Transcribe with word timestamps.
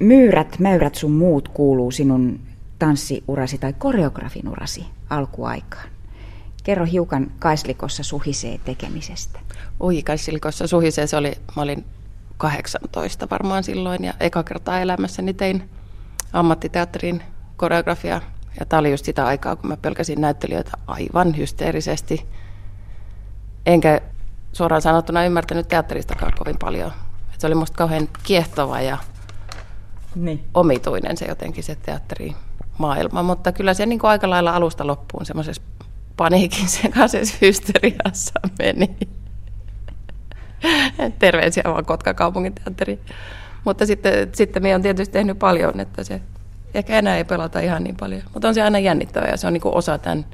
myyrät, 0.00 0.58
mäyrät 0.58 0.94
sun 0.94 1.12
muut 1.12 1.48
kuuluu 1.48 1.90
sinun 1.90 2.40
tanssiurasi 2.78 3.58
tai 3.58 3.72
koreografin 3.72 4.48
urasi 4.48 4.86
alkuaikaan. 5.10 5.88
Kerro 6.64 6.84
hiukan 6.84 7.30
Kaislikossa 7.38 8.02
suhisee 8.02 8.58
tekemisestä. 8.64 9.40
Ui, 9.80 10.02
Kaislikossa 10.02 10.66
suhisee, 10.66 11.06
se 11.06 11.16
oli, 11.16 11.32
mä 11.56 11.62
olin 11.62 11.84
18 12.36 13.30
varmaan 13.30 13.64
silloin 13.64 14.04
ja 14.04 14.14
eka 14.20 14.42
kertaa 14.42 14.80
elämässäni 14.80 15.34
tein 15.34 15.70
ammattiteatterin 16.32 17.22
koreografia. 17.56 18.20
Ja 18.60 18.66
tämä 18.66 18.80
oli 18.80 18.90
just 18.90 19.04
sitä 19.04 19.26
aikaa, 19.26 19.56
kun 19.56 19.68
mä 19.68 19.76
pelkäsin 19.76 20.20
näyttelijöitä 20.20 20.72
aivan 20.86 21.36
hysteerisesti. 21.36 22.26
Enkä 23.66 24.00
suoraan 24.52 24.82
sanottuna 24.82 25.24
ymmärtänyt 25.24 25.68
teatteristakaan 25.68 26.32
kovin 26.38 26.56
paljon. 26.60 26.92
Et 27.34 27.40
se 27.40 27.46
oli 27.46 27.54
musta 27.54 27.76
kauhean 27.76 28.08
kiehtova 28.22 28.80
ja 28.80 28.98
niin. 30.14 30.44
omituinen 30.54 31.16
se 31.16 31.24
jotenkin 31.24 31.64
se 31.64 31.74
teatterimaailma. 31.74 33.22
Mutta 33.22 33.52
kyllä 33.52 33.74
se 33.74 33.86
niin 33.86 33.98
kuin 33.98 34.10
aika 34.10 34.30
lailla 34.30 34.50
alusta 34.50 34.86
loppuun 34.86 35.26
semmoisessa 35.26 35.62
paniikin 36.16 36.68
sekaisessa 36.68 37.36
hysteriassa 37.46 38.40
meni. 38.58 38.96
Terveisiä 41.18 41.62
vaan 41.66 41.84
Kotkan 41.84 42.14
kaupungin 42.14 42.54
teatteriin. 42.54 43.00
Mutta 43.64 43.86
sitten, 43.86 44.30
sitten 44.32 44.62
minä 44.62 44.74
on 44.74 44.82
tietysti 44.82 45.12
tehnyt 45.12 45.38
paljon, 45.38 45.80
että 45.80 46.04
se 46.04 46.20
ehkä 46.74 46.98
enää 46.98 47.16
ei 47.16 47.24
pelata 47.24 47.60
ihan 47.60 47.84
niin 47.84 47.96
paljon. 47.96 48.22
Mutta 48.34 48.48
on 48.48 48.54
se 48.54 48.62
aina 48.62 48.78
jännittävää 48.78 49.28
ja 49.30 49.36
se 49.36 49.46
on 49.46 49.52
niin 49.52 49.60
kuin 49.60 49.74
osa 49.74 49.98
tämän, 49.98 50.26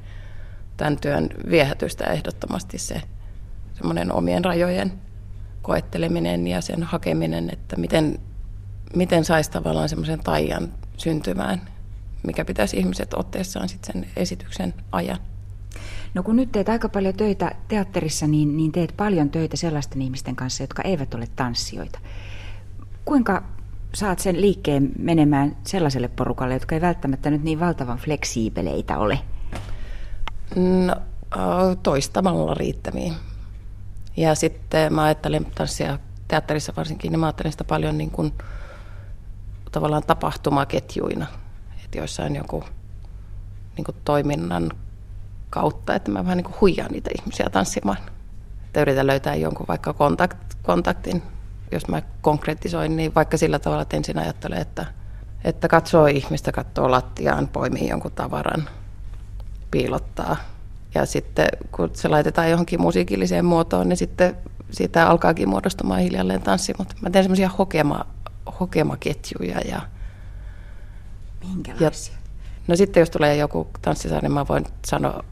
tämän 0.77 0.97
työn 0.97 1.29
viehätystä 1.51 2.05
ehdottomasti 2.05 2.79
se 2.79 3.03
semmoinen 3.75 4.13
omien 4.13 4.45
rajojen 4.45 4.93
koetteleminen 5.63 6.47
ja 6.47 6.61
sen 6.61 6.83
hakeminen, 6.83 7.51
että 7.53 7.77
miten, 7.77 8.19
miten 8.97 9.25
saisi 9.25 9.51
tavallaan 9.51 9.89
semmoisen 9.89 10.21
taian 10.21 10.69
syntymään, 10.97 11.61
mikä 12.23 12.45
pitäisi 12.45 12.77
ihmiset 12.77 13.15
otteessaan 13.15 13.69
sitten 13.69 13.93
sen 13.93 14.11
esityksen 14.17 14.75
ajan. 14.93 15.19
No 16.15 16.23
kun 16.23 16.37
nyt 16.37 16.53
teet 16.53 16.69
aika 16.69 16.89
paljon 16.89 17.15
töitä 17.15 17.55
teatterissa, 17.69 18.27
niin, 18.27 18.57
niin 18.57 18.73
teet 18.73 18.95
paljon 18.97 19.31
töitä 19.31 19.57
sellaisten 19.57 20.03
ihmisten 20.03 20.37
kanssa, 20.37 20.63
jotka 20.63 20.83
eivät 20.83 21.15
ole 21.15 21.29
tanssijoita. 21.37 21.99
Kuinka 23.05 23.43
saat 23.95 24.19
sen 24.19 24.41
liikkeen 24.41 24.93
menemään 24.99 25.57
sellaiselle 25.67 26.09
porukalle, 26.09 26.55
jotka 26.55 26.75
ei 26.75 26.81
välttämättä 26.81 27.31
nyt 27.31 27.43
niin 27.43 27.61
valtavan 27.61 27.99
fleksiibeleitä 27.99 28.99
ole? 28.99 29.19
No, 30.87 30.97
toistamalla 31.83 32.55
riittämiin. 32.55 33.15
Ja 34.17 34.35
sitten 34.35 34.95
mä 34.95 35.03
ajattelen 35.03 35.47
tanssia 35.55 35.99
teatterissa 36.29 36.73
varsinkin, 36.77 37.13
niin 37.13 37.21
mä 37.21 37.27
ajattelen 37.27 37.53
sitä 37.53 37.65
paljon 37.65 37.99
niin 37.99 38.11
kuin, 38.11 38.33
tavallaan 39.73 40.03
tapahtumaketjuina. 40.07 41.27
Että 41.85 41.99
joissain 41.99 42.37
joku 42.37 42.65
niin 43.77 43.85
kuin 43.85 43.97
toiminnan 44.05 44.71
kautta, 45.51 45.95
että 45.95 46.11
mä 46.11 46.25
vähän 46.25 46.37
niin 46.37 46.45
kuin 46.45 46.57
huijaan 46.61 46.91
niitä 46.93 47.11
ihmisiä 47.19 47.51
tanssimaan. 47.51 47.99
Että 48.67 48.81
yritän 48.81 49.07
löytää 49.07 49.35
jonkun 49.35 49.67
vaikka 49.69 49.93
kontakt, 49.93 50.39
kontaktin, 50.63 51.23
jos 51.73 51.89
mä 51.89 52.03
konkretisoin, 52.21 52.97
niin 52.97 53.15
vaikka 53.15 53.37
sillä 53.37 53.59
tavalla, 53.59 53.83
että 53.83 53.97
ensin 53.97 54.19
ajattelee, 54.19 54.61
että, 54.61 54.87
että 55.45 55.69
katsoo 55.69 56.07
ihmistä, 56.07 56.53
katsoo 56.53 56.91
lattiaan, 56.91 57.49
poimii 57.49 57.89
jonkun 57.89 58.13
tavaran, 58.13 58.69
piilottaa. 59.71 60.37
Ja 60.95 61.07
sitten 61.07 61.49
kun 61.73 61.91
se 61.93 62.09
laitetaan 62.09 62.51
johonkin 62.51 62.81
musiikilliseen 62.81 63.45
muotoon, 63.45 63.89
niin 63.89 63.97
sitten 63.97 64.37
siitä 64.71 65.09
alkaakin 65.09 65.49
muodostumaan 65.49 66.01
hiljalleen 66.01 66.43
tanssi. 66.43 66.75
Mutta 66.79 66.95
mä 67.01 67.11
teen 67.11 67.25
semmoisia 67.25 67.49
hokema, 67.49 68.07
hokemaketjuja. 68.61 69.61
Ja, 69.61 69.81
Minkälaisia? 71.45 72.15
Ja, 72.15 72.21
no 72.69 72.77
sitten 72.77 73.01
jos 73.01 73.11
tulee 73.11 73.37
joku 73.37 73.67
tanssisarja, 73.83 74.21
niin 74.23 74.33
mä 74.33 74.49
voin 74.49 74.65
sanoa 74.87 75.25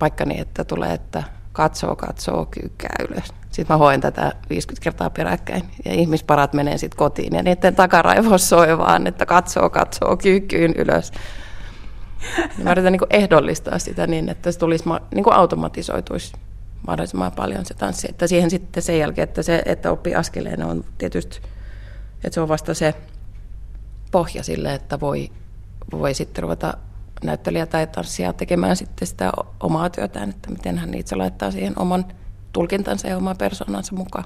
vaikka 0.00 0.24
niin, 0.24 0.40
että 0.40 0.64
tulee, 0.64 0.94
että 0.94 1.22
katsoo, 1.52 1.96
katsoo, 1.96 2.46
kyykkää 2.46 2.96
ylös. 3.08 3.34
Sitten 3.50 3.74
mä 3.74 3.78
hoen 3.78 4.00
tätä 4.00 4.32
50 4.50 4.84
kertaa 4.84 5.10
peräkkäin 5.10 5.62
ja 5.84 5.92
ihmisparat 5.92 6.52
menee 6.52 6.78
sitten 6.78 6.98
kotiin 6.98 7.34
ja 7.36 7.42
niiden 7.42 7.74
takaraivossa 7.74 8.48
soi 8.48 8.78
vaan, 8.78 9.06
että 9.06 9.26
katsoo, 9.26 9.70
katsoo, 9.70 10.16
kyykkyyn 10.16 10.74
ylös. 10.76 11.12
Ja 12.58 12.64
mä 12.64 12.72
yritän 12.72 12.92
niin 12.92 13.00
ehdollistaa 13.10 13.78
sitä 13.78 14.06
niin, 14.06 14.28
että 14.28 14.52
se 14.52 14.58
tulisi 14.58 14.84
niin 15.14 15.24
kuin 15.24 15.34
automatisoituisi 15.34 16.32
mahdollisimman 16.86 17.32
paljon 17.32 17.66
se 17.66 17.74
tanssi. 17.74 18.06
Että 18.10 18.26
siihen 18.26 18.50
sitten 18.50 18.82
sen 18.82 18.98
jälkeen, 18.98 19.28
että, 19.28 19.42
se, 19.42 19.62
että 19.66 19.90
oppii 19.90 20.14
askeleen 20.14 20.64
on 20.64 20.84
tietysti, 20.98 21.40
että 22.24 22.34
se 22.34 22.40
on 22.40 22.48
vasta 22.48 22.74
se 22.74 22.94
pohja 24.10 24.42
sille, 24.42 24.74
että 24.74 25.00
voi, 25.00 25.30
voi 25.92 26.14
sitten 26.14 26.42
ruveta 26.42 26.74
näyttelijä 27.24 27.66
tai 27.66 27.86
tanssia 27.86 28.32
tekemään 28.32 28.76
sitten 28.76 29.08
sitä 29.08 29.32
omaa 29.60 29.90
työtään, 29.90 30.30
että 30.30 30.50
miten 30.50 30.78
hän 30.78 30.94
itse 30.94 31.16
laittaa 31.16 31.50
siihen 31.50 31.78
oman 31.78 32.04
tulkintansa 32.52 33.08
ja 33.08 33.16
oman 33.16 33.36
persoonansa 33.36 33.96
mukaan. 33.96 34.24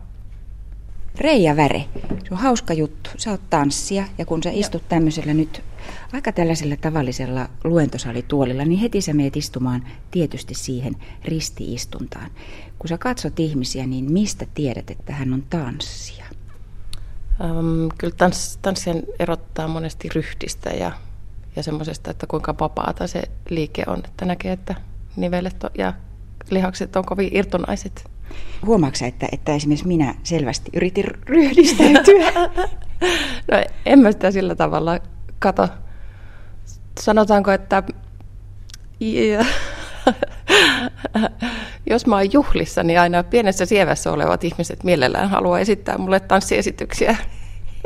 Reija 1.19 1.56
Väre, 1.56 1.84
se 2.09 2.28
on 2.31 2.38
hauska 2.38 2.75
juttu. 2.75 3.10
Sä 3.16 3.31
oot 3.31 3.50
tanssia 3.50 4.04
ja 4.19 4.27
kun 4.27 4.43
sä 4.43 4.50
istut 4.50 4.88
tämmöisellä 4.88 5.34
nyt 5.34 5.62
aika 6.12 6.33
tällaisella 6.33 6.77
tavallisella 6.77 7.49
luentosalituolilla, 7.65 8.65
niin 8.65 8.81
heti 8.81 9.00
sä 9.00 9.12
meet 9.12 9.37
istumaan 9.37 9.84
tietysti 10.10 10.54
siihen 10.54 10.97
ristiistuntaan. 11.25 12.31
Kun 12.78 12.88
sä 12.88 12.99
katsot 12.99 13.41
ihmisiä, 13.41 13.87
niin 13.87 14.12
mistä 14.12 14.47
tiedät, 14.54 14.91
että 14.91 15.12
hän 15.12 15.33
on 15.33 15.43
tanssija? 15.50 16.25
Um, 17.41 17.89
kyllä 17.99 18.15
tans, 18.17 18.59
tanssien 18.62 19.03
erottaa 19.19 19.69
monesti 19.69 20.09
ryhdistä 20.15 20.71
ja 20.71 20.93
ja 21.56 21.62
semmoisesta, 21.62 22.11
että 22.11 22.27
kuinka 22.27 22.55
vapaata 22.61 23.06
se 23.06 23.22
liike 23.49 23.84
on, 23.87 24.03
että 24.05 24.25
näkee, 24.25 24.53
että 24.53 24.75
nivelet 25.17 25.56
ja 25.78 25.93
lihakset 26.50 26.97
on 26.97 27.05
kovin 27.05 27.28
irtonaiset. 27.33 28.11
Huomaatko 28.67 29.05
että, 29.06 29.28
että 29.33 29.55
esimerkiksi 29.55 29.87
minä 29.87 30.15
selvästi 30.22 30.71
yritin 30.75 31.05
ryhdistäytyä? 31.27 32.33
no 33.51 33.65
en 33.87 33.99
mä 33.99 34.12
sitä 34.12 34.31
sillä 34.31 34.55
tavalla 34.55 34.99
kato. 35.39 35.69
Sanotaanko, 37.01 37.51
että 37.51 37.83
jos 41.91 42.06
mä 42.06 42.17
oon 42.17 42.33
juhlissa, 42.33 42.83
niin 42.83 43.00
aina 43.00 43.22
pienessä 43.22 43.67
sievässä 43.67 44.12
olevat 44.12 44.45
ihmiset 44.45 44.84
mielellään 44.84 45.31
haluaa 45.31 45.59
esittää 45.59 45.99
mulle 45.99 46.21
tanssiesityksiä. 46.21 47.17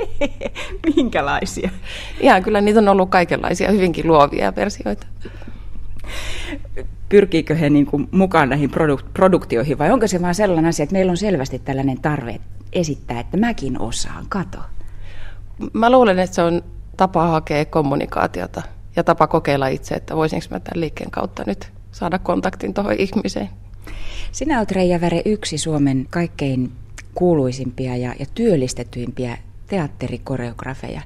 Minkälaisia? 0.97 1.71
Ihan 2.21 2.43
kyllä 2.43 2.61
niitä 2.61 2.81
on 2.81 2.89
ollut 2.89 3.11
kaikenlaisia, 3.11 3.71
hyvinkin 3.71 4.07
luovia 4.07 4.57
versioita. 4.57 5.07
Pyrkiikö 7.09 7.55
he 7.55 7.71
niin 7.71 7.87
kuin 7.87 8.09
mukaan 8.11 8.49
näihin 8.49 8.71
produk- 8.71 9.09
produktioihin 9.15 9.79
vai 9.79 9.91
onko 9.91 10.07
se 10.07 10.23
vain 10.23 10.35
sellainen 10.35 10.69
asia, 10.69 10.83
että 10.83 10.93
meillä 10.93 11.11
on 11.11 11.17
selvästi 11.17 11.59
tällainen 11.59 12.01
tarve 12.01 12.41
esittää, 12.73 13.21
että 13.21 13.37
mäkin 13.37 13.81
osaan, 13.81 14.27
kato? 14.29 14.59
Mä 15.73 15.91
luulen, 15.91 16.19
että 16.19 16.35
se 16.37 16.43
on 16.43 16.63
tapa 16.97 17.27
hakea 17.27 17.65
kommunikaatiota 17.65 18.63
ja 18.97 19.05
tapa 19.05 19.27
kokeilla 19.27 19.69
itse, 19.69 19.95
että 19.95 20.17
voisinko 20.17 20.47
mä 20.51 20.61
tämän 20.61 20.81
liikkeen 20.81 21.11
kautta 21.11 21.43
nyt 21.47 21.73
saada 21.93 22.19
kontaktin 22.19 22.75
tuohon 22.75 22.95
ihmiseen. 22.99 23.49
Sinä 24.33 24.59
olet 24.59 24.73
Reija 24.73 25.01
Väre 25.01 25.23
yksi 25.25 25.59
Suomen 25.59 26.07
kaikkein 26.11 26.73
kuuluisimpia 27.15 27.97
ja, 27.97 28.15
ja 28.19 28.27
työllistetyimpiä 28.35 29.39
teatterikoreografeja. 29.67 31.03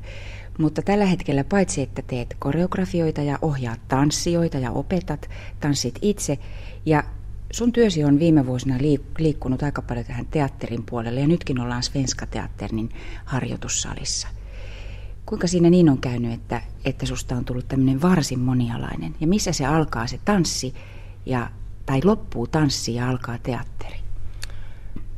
Mutta 0.59 0.83
tällä 0.83 1.07
hetkellä 1.07 1.45
paitsi, 1.45 1.83
että 1.83 2.03
teet 2.07 2.37
koreografioita 2.39 3.23
ja 3.23 3.39
ohjaat 3.43 3.81
tanssijoita 3.89 4.59
ja 4.59 4.71
opetat, 4.71 5.31
tanssit 5.61 5.99
itse 6.03 6.39
ja 6.87 7.05
sun 7.53 7.73
työsi 7.73 8.05
on 8.05 8.19
viime 8.19 8.47
vuosina 8.47 8.79
liikkunut 9.19 9.63
aika 9.63 9.83
paljon 9.83 10.07
tähän 10.07 10.27
teatterin 10.27 10.83
puolelle 10.91 11.21
ja 11.21 11.27
nytkin 11.27 11.61
ollaan 11.61 11.83
Svenska 11.83 12.27
Teatternin 12.27 12.89
harjoitussalissa. 13.25 14.29
Kuinka 15.27 15.47
siinä 15.47 15.71
niin 15.71 15.91
on 15.91 15.99
käynyt, 15.99 16.33
että, 16.33 16.63
että 16.85 17.07
susta 17.07 17.37
on 17.37 17.45
tullut 17.45 17.69
tämmöinen 17.69 18.03
varsin 18.03 18.41
monialainen? 18.41 19.15
Ja 19.21 19.27
missä 19.27 19.53
se 19.53 19.67
alkaa 19.67 20.07
se 20.07 20.21
tanssi 20.25 20.75
ja, 21.27 21.51
tai 21.87 22.01
loppuu 22.05 22.47
tanssi 22.47 22.95
ja 22.95 23.09
alkaa 23.09 23.39
teatteri? 23.43 23.97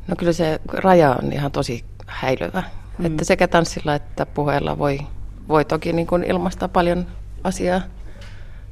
No 0.08 0.16
kyllä 0.16 0.32
se 0.32 0.60
raja 0.66 1.16
on 1.22 1.32
ihan 1.32 1.52
tosi 1.52 1.84
häilyvä. 2.06 2.62
Mm. 2.98 3.06
Että 3.06 3.24
sekä 3.24 3.48
tanssilla 3.48 3.94
että 3.94 4.26
puheella 4.26 4.78
voi, 4.78 4.98
voi 5.48 5.64
toki 5.64 5.92
niin 5.92 6.06
kuin 6.06 6.24
ilmaista 6.24 6.68
paljon 6.68 7.06
asiaa. 7.44 7.80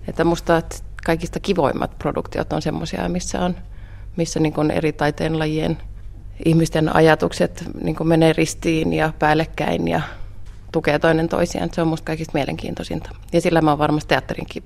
Että 0.09 0.25
musta 0.25 0.57
että 0.57 0.77
kaikista 1.05 1.41
kivoimmat 1.41 1.99
produktiot 1.99 2.53
on 2.53 2.63
semmoisia, 2.63 3.09
missä 3.09 3.41
on 3.41 3.57
missä 4.17 4.41
niin 4.41 4.53
kuin 4.53 4.71
eri 4.71 4.93
taiteenlajien 4.93 5.79
ihmisten 6.45 6.97
ajatukset 6.97 7.65
niin 7.83 7.97
kuin 7.97 8.09
menee 8.09 8.33
ristiin 8.33 8.93
ja 8.93 9.13
päällekkäin 9.19 9.89
ja 9.89 10.01
tukee 10.73 10.99
toinen 10.99 11.29
toisiaan. 11.29 11.71
Se 11.73 11.83
on 11.83 11.89
musta 11.89 12.07
kaikista 12.07 12.33
mielenkiintoisinta. 12.35 13.11
Ja 13.33 13.41
sillä 13.41 13.61
mä 13.61 13.71
oon 13.71 13.79
varmasti 13.79 14.09
teatterinkin 14.09 14.63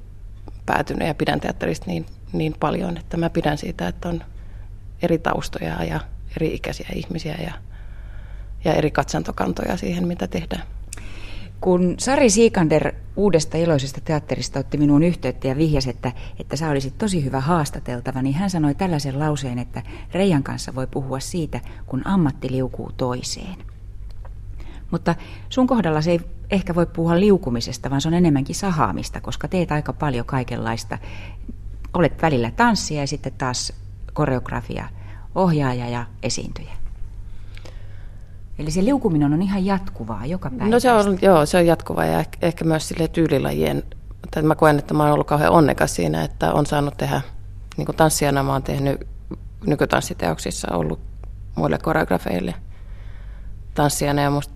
päätynyt 0.66 1.08
ja 1.08 1.14
pidän 1.14 1.40
teatterista 1.40 1.86
niin, 1.86 2.06
niin 2.32 2.54
paljon, 2.60 2.96
että 2.96 3.16
mä 3.16 3.30
pidän 3.30 3.58
siitä, 3.58 3.88
että 3.88 4.08
on 4.08 4.22
eri 5.02 5.18
taustoja 5.18 5.84
ja 5.84 6.00
eri 6.36 6.54
ikäisiä 6.54 6.88
ihmisiä 6.94 7.34
ja 7.34 7.52
ja 8.64 8.74
eri 8.74 8.90
katsantokantoja 8.90 9.76
siihen, 9.76 10.08
mitä 10.08 10.26
tehdään. 10.26 10.62
Kun 11.60 11.94
Sari 11.98 12.30
Siikander 12.30 12.92
uudesta 13.16 13.56
iloisesta 13.56 14.00
teatterista 14.00 14.58
otti 14.58 14.78
minuun 14.78 15.02
yhteyttä 15.02 15.48
ja 15.48 15.56
vihjasi, 15.56 15.90
että, 15.90 16.12
että 16.40 16.56
sä 16.56 16.70
olisit 16.70 16.98
tosi 16.98 17.24
hyvä 17.24 17.40
haastateltava, 17.40 18.22
niin 18.22 18.34
hän 18.34 18.50
sanoi 18.50 18.74
tällaisen 18.74 19.18
lauseen, 19.18 19.58
että 19.58 19.82
Reijan 20.12 20.42
kanssa 20.42 20.74
voi 20.74 20.86
puhua 20.86 21.20
siitä, 21.20 21.60
kun 21.86 22.06
ammatti 22.06 22.50
liukuu 22.50 22.92
toiseen. 22.96 23.56
Mutta 24.90 25.14
sun 25.48 25.66
kohdalla 25.66 26.00
se 26.00 26.10
ei 26.10 26.20
ehkä 26.50 26.74
voi 26.74 26.86
puhua 26.86 27.20
liukumisesta, 27.20 27.90
vaan 27.90 28.00
se 28.00 28.08
on 28.08 28.14
enemmänkin 28.14 28.54
sahaamista, 28.54 29.20
koska 29.20 29.48
teet 29.48 29.72
aika 29.72 29.92
paljon 29.92 30.26
kaikenlaista. 30.26 30.98
Olet 31.96 32.22
välillä 32.22 32.50
tanssia 32.50 33.00
ja 33.00 33.06
sitten 33.06 33.32
taas 33.32 33.72
koreografia, 34.12 34.88
ohjaaja 35.34 35.88
ja 35.88 36.06
esiintyjä. 36.22 36.72
Eli 38.58 38.70
se 38.70 38.84
liukuminen 38.84 39.32
on 39.32 39.42
ihan 39.42 39.66
jatkuvaa 39.66 40.26
joka 40.26 40.50
päivä. 40.50 40.70
No 40.70 40.80
se 40.80 40.92
on, 40.92 41.18
joo, 41.22 41.46
se 41.46 41.58
on 41.58 41.66
jatkuvaa 41.66 42.04
ja 42.04 42.20
ehkä, 42.20 42.38
ehkä 42.42 42.64
myös 42.64 42.88
sille 42.88 43.08
tyylilajien, 43.08 43.82
että 44.24 44.42
mä 44.42 44.54
koen, 44.54 44.78
että 44.78 44.94
mä 44.94 45.02
oon 45.02 45.12
ollut 45.12 45.26
kauhean 45.26 45.52
onnekas 45.52 45.94
siinä, 45.94 46.24
että 46.24 46.52
on 46.52 46.66
saanut 46.66 46.96
tehdä, 46.96 47.20
niin 47.76 47.86
kuin 47.86 47.96
tanssijana 47.96 48.42
mä 48.42 48.52
oon 48.52 48.62
tehnyt 48.62 49.06
nykytanssiteoksissa 49.66 50.72
ollut 50.72 51.00
muille 51.54 51.78
koreografeille 51.78 52.54
tanssijana 53.74 54.22
ja 54.22 54.30
musta, 54.30 54.54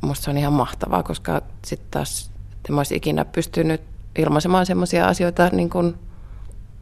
musta 0.00 0.24
se 0.24 0.30
on 0.30 0.38
ihan 0.38 0.52
mahtavaa, 0.52 1.02
koska 1.02 1.42
sitten 1.64 1.90
taas 1.90 2.30
että 2.56 2.72
mä 2.72 2.80
olisin 2.80 2.96
ikinä 2.96 3.24
pystynyt 3.24 3.80
ilmaisemaan 4.18 4.66
semmoisia 4.66 5.06
asioita 5.06 5.48
niin 5.52 5.70
kuin 5.70 5.94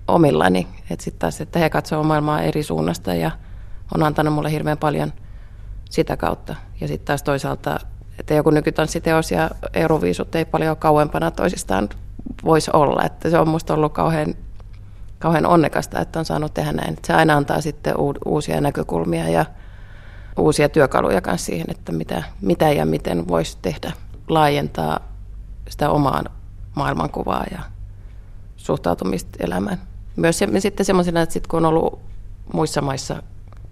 omillani, 0.09 0.67
että 0.91 1.05
sitten 1.05 1.19
taas, 1.19 1.41
että 1.41 1.59
he 1.59 1.71
katsovat 1.71 2.07
maailmaa 2.07 2.43
eri 2.43 2.63
suunnasta 2.63 3.15
ja 3.15 3.31
on 3.95 4.03
antanut 4.03 4.35
mulle 4.35 4.51
hirveän 4.51 4.79
paljon– 4.79 5.13
sitä 5.93 6.17
kautta. 6.17 6.57
Ja 6.81 6.89
sitten 6.89 7.07
taas 7.07 7.23
toisaalta, 7.23 7.81
että 8.19 8.35
joku 8.35 8.51
nykytanssiteos 8.51 9.31
ja 9.31 9.51
euroviisut 9.75 10.35
ei 10.35 10.45
paljon 10.45 10.77
kauempana 10.77 11.31
toisistaan 11.31 11.89
voisi 12.45 12.71
olla. 12.75 13.03
Että 13.05 13.31
se 13.31 13.39
on 13.39 13.49
minusta 13.49 13.75
ollut 13.75 13.93
kauhean, 13.93 14.35
kauhean 15.19 15.47
onnekasta, 15.47 16.01
että 16.01 16.19
on 16.19 16.25
saanut 16.25 16.55
tehdä 16.55 16.73
näin. 16.73 16.93
Että 16.93 17.07
se 17.07 17.13
aina 17.13 17.37
antaa 17.37 17.61
sitten 17.61 17.95
uusia 18.25 18.61
näkökulmia 18.61 19.29
ja 19.29 19.47
uusia 20.39 20.69
työkaluja 20.69 21.21
kanssa 21.21 21.47
siihen, 21.47 21.67
että 21.71 21.93
mitä, 21.93 22.23
mitä 22.41 22.73
ja 22.73 22.87
miten 22.87 23.29
voisi 23.29 23.59
tehdä, 23.63 23.93
laajentaa 24.29 25.01
sitä 25.69 25.91
omaa 25.91 26.23
maailmankuvaa 26.75 27.45
ja 27.51 27.59
suhtautumista 28.57 29.31
elämään. 29.41 29.92
Myös 30.17 30.39
se, 30.39 30.49
sitten 30.59 30.87
semmoisena, 30.87 31.23
että 31.23 31.33
sit 31.33 31.47
kun 31.47 31.59
on 31.59 31.75
ollut 31.75 32.01
muissa 32.53 32.81
maissa 32.81 33.23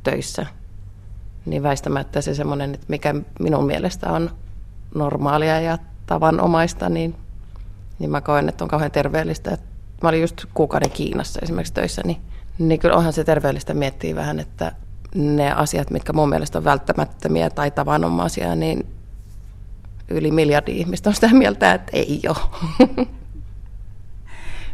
töissä– 0.03 0.47
niin 1.47 1.63
väistämättä 1.63 2.21
se 2.21 2.35
semmoinen, 2.35 2.75
että 2.75 2.87
mikä 2.89 3.15
minun 3.41 3.67
mielestä 3.67 4.13
on 4.13 4.31
normaalia 4.95 5.61
ja 5.61 5.79
tavanomaista, 6.07 6.89
niin, 6.89 7.15
niin 7.99 8.11
mä 8.11 8.21
koen, 8.21 8.49
että 8.49 8.65
on 8.65 8.69
kauhean 8.69 8.91
terveellistä. 8.91 9.59
Mä 10.03 10.09
olin 10.09 10.21
just 10.21 10.45
kuukauden 10.55 10.91
Kiinassa 10.91 11.41
esimerkiksi 11.43 11.75
töissä, 11.75 12.03
niin, 12.05 12.21
niin 12.59 12.81
kyllä 12.81 12.97
onhan 12.97 13.13
se 13.13 13.25
terveellistä 13.25 13.75
miettiä 13.75 14.15
vähän, 14.15 14.41
että 14.41 14.73
ne 15.15 15.53
asiat, 15.53 15.91
mitkä 15.91 16.13
mun 16.13 16.29
mielestä 16.29 16.59
on 16.59 16.65
välttämättömiä 16.65 17.51
tai 17.51 17.71
tavanomaisia, 17.71 18.55
niin 18.55 18.87
yli 20.09 20.31
miljardi 20.31 20.79
ihmistä 20.79 21.11
on 21.11 21.15
sitä 21.15 21.29
mieltä, 21.33 21.75
että 21.75 21.91
ei 21.93 22.21
ole. 22.29 22.89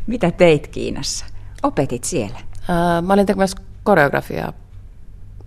Mitä 0.06 0.30
teit 0.30 0.66
Kiinassa? 0.66 1.26
Opetit 1.62 2.04
siellä? 2.04 2.38
Ää, 2.68 3.02
mä 3.02 3.12
olin 3.12 3.26
tekemässä 3.26 3.58
koreografiaa 3.82 4.52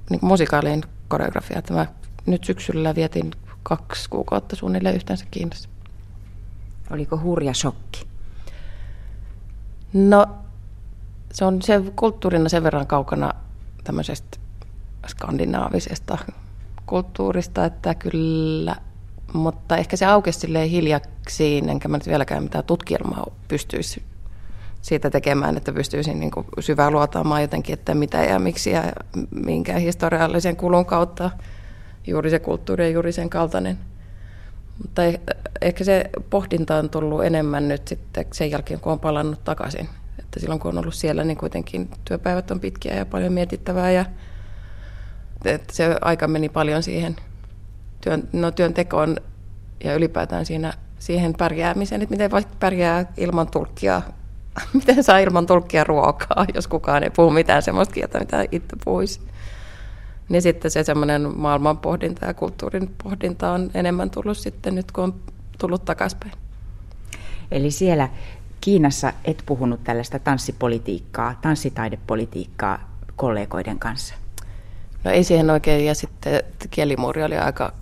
niin 0.09 0.19
musikaaliin 0.23 0.83
koreografia. 1.07 1.61
Tämä 1.61 1.85
nyt 2.25 2.43
syksyllä 2.43 2.95
vietin 2.95 3.31
kaksi 3.63 4.09
kuukautta 4.09 4.55
suunnilleen 4.55 4.95
yhteensä 4.95 5.25
Kiinassa. 5.31 5.69
Oliko 6.91 7.19
hurja 7.23 7.53
shokki? 7.53 8.07
No, 9.93 10.27
se 11.31 11.45
on 11.45 11.61
se 11.61 11.81
kulttuurina 11.95 12.49
sen 12.49 12.63
verran 12.63 12.87
kaukana 12.87 13.33
tämmöisestä 13.83 14.37
skandinaavisesta 15.07 16.17
kulttuurista, 16.85 17.65
että 17.65 17.95
kyllä, 17.95 18.75
mutta 19.33 19.77
ehkä 19.77 19.97
se 19.97 20.05
aukesi 20.05 20.39
silleen 20.39 20.69
hiljaksiin, 20.69 21.69
enkä 21.69 21.87
mä 21.87 21.97
nyt 21.97 22.07
vieläkään 22.07 22.43
mitään 22.43 22.63
tutkielmaa 22.63 23.25
pystyisi 23.47 24.03
siitä 24.81 25.09
tekemään, 25.09 25.57
että 25.57 25.73
pystyisin 25.73 26.19
niin 26.19 26.31
syvää 26.59 26.91
luotaamaan 26.91 27.41
jotenkin, 27.41 27.73
että 27.73 27.95
mitä 27.95 28.23
ja 28.23 28.39
miksi 28.39 28.71
ja 28.71 28.83
minkä 29.45 29.79
historiallisen 29.79 30.55
kulun 30.55 30.85
kautta 30.85 31.31
juuri 32.07 32.29
se 32.29 32.39
kulttuuri 32.39 32.83
ja 32.83 32.89
juuri 32.89 33.11
sen 33.11 33.29
kaltainen. 33.29 33.79
Mutta 34.81 35.03
eh, 35.03 35.19
ehkä 35.61 35.83
se 35.83 36.09
pohdinta 36.29 36.75
on 36.75 36.89
tullut 36.89 37.23
enemmän 37.23 37.67
nyt 37.67 37.87
sitten 37.87 38.25
sen 38.33 38.51
jälkeen, 38.51 38.79
kun 38.79 38.91
on 38.91 38.99
palannut 38.99 39.43
takaisin. 39.43 39.89
Että 40.19 40.39
silloin 40.39 40.59
kun 40.59 40.71
on 40.71 40.77
ollut 40.77 40.93
siellä, 40.93 41.23
niin 41.23 41.37
kuitenkin 41.37 41.89
työpäivät 42.05 42.51
on 42.51 42.59
pitkiä 42.59 42.95
ja 42.95 43.05
paljon 43.05 43.33
mietittävää 43.33 43.91
ja 43.91 44.05
että 45.45 45.73
se 45.73 45.95
aika 46.01 46.27
meni 46.27 46.49
paljon 46.49 46.83
siihen 46.83 47.15
työn, 48.01 48.29
no, 48.33 48.51
työntekoon 48.51 49.17
ja 49.83 49.95
ylipäätään 49.95 50.45
siinä, 50.45 50.73
siihen 50.99 51.33
pärjäämiseen, 51.37 52.01
että 52.01 52.13
miten 52.13 52.31
pärjää 52.59 53.05
ilman 53.17 53.51
tulkkia 53.51 54.01
miten 54.73 55.03
saa 55.03 55.19
ilman 55.19 55.45
tulkkia 55.45 55.83
ruokaa, 55.83 56.45
jos 56.53 56.67
kukaan 56.67 57.03
ei 57.03 57.09
puhu 57.09 57.29
mitään 57.29 57.61
semmoista 57.61 57.93
kieltä, 57.93 58.19
mitä 58.19 58.45
itse 58.51 58.75
puhuisi. 58.85 59.21
Niin 60.29 60.41
sitten 60.41 60.71
se 60.71 60.83
semmoinen 60.83 61.37
maailman 61.37 61.77
pohdinta 61.77 62.25
ja 62.25 62.33
kulttuurin 62.33 62.95
pohdinta 63.03 63.51
on 63.51 63.71
enemmän 63.73 64.09
tullut 64.09 64.37
sitten 64.37 64.75
nyt, 64.75 64.91
kun 64.91 65.03
on 65.03 65.15
tullut 65.57 65.85
takaisinpäin. 65.85 66.33
Eli 67.51 67.71
siellä 67.71 68.09
Kiinassa 68.61 69.13
et 69.25 69.43
puhunut 69.45 69.83
tällaista 69.83 70.19
tanssipolitiikkaa, 70.19 71.39
tanssitaidepolitiikkaa 71.41 72.89
kollegoiden 73.15 73.79
kanssa? 73.79 74.15
No 75.03 75.11
ei 75.11 75.23
siihen 75.23 75.49
oikein, 75.49 75.85
ja 75.85 75.95
sitten 75.95 76.43
kielimuuri 76.69 77.23
oli 77.23 77.37
aika, 77.37 77.73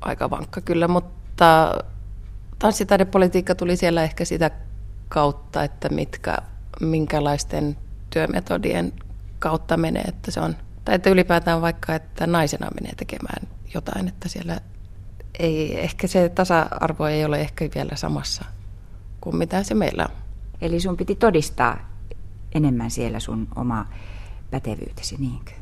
aika 0.00 0.30
vankka 0.30 0.60
kyllä, 0.60 0.88
mutta 0.88 1.74
tanssitaidepolitiikka 2.58 3.54
tuli 3.54 3.76
siellä 3.76 4.02
ehkä 4.02 4.24
sitä 4.24 4.50
kautta, 5.12 5.64
että 5.64 5.88
mitkä, 5.88 6.36
minkälaisten 6.80 7.76
työmetodien 8.10 8.92
kautta 9.38 9.76
menee, 9.76 10.02
että 10.02 10.30
se 10.30 10.40
on, 10.40 10.56
tai 10.84 10.94
että 10.94 11.10
ylipäätään 11.10 11.62
vaikka, 11.62 11.94
että 11.94 12.26
naisena 12.26 12.70
menee 12.80 12.94
tekemään 12.96 13.48
jotain, 13.74 14.08
että 14.08 14.28
siellä 14.28 14.60
ei, 15.38 15.80
ehkä 15.80 16.06
se 16.06 16.28
tasa-arvo 16.28 17.06
ei 17.06 17.24
ole 17.24 17.40
ehkä 17.40 17.68
vielä 17.74 17.90
samassa 17.94 18.44
kuin 19.20 19.36
mitä 19.36 19.62
se 19.62 19.74
meillä 19.74 20.06
on. 20.10 20.16
Eli 20.60 20.80
sun 20.80 20.96
piti 20.96 21.14
todistaa 21.14 21.78
enemmän 22.54 22.90
siellä 22.90 23.20
sun 23.20 23.48
oma 23.56 23.86
pätevyytesi, 24.50 25.16
niinkö? 25.18 25.52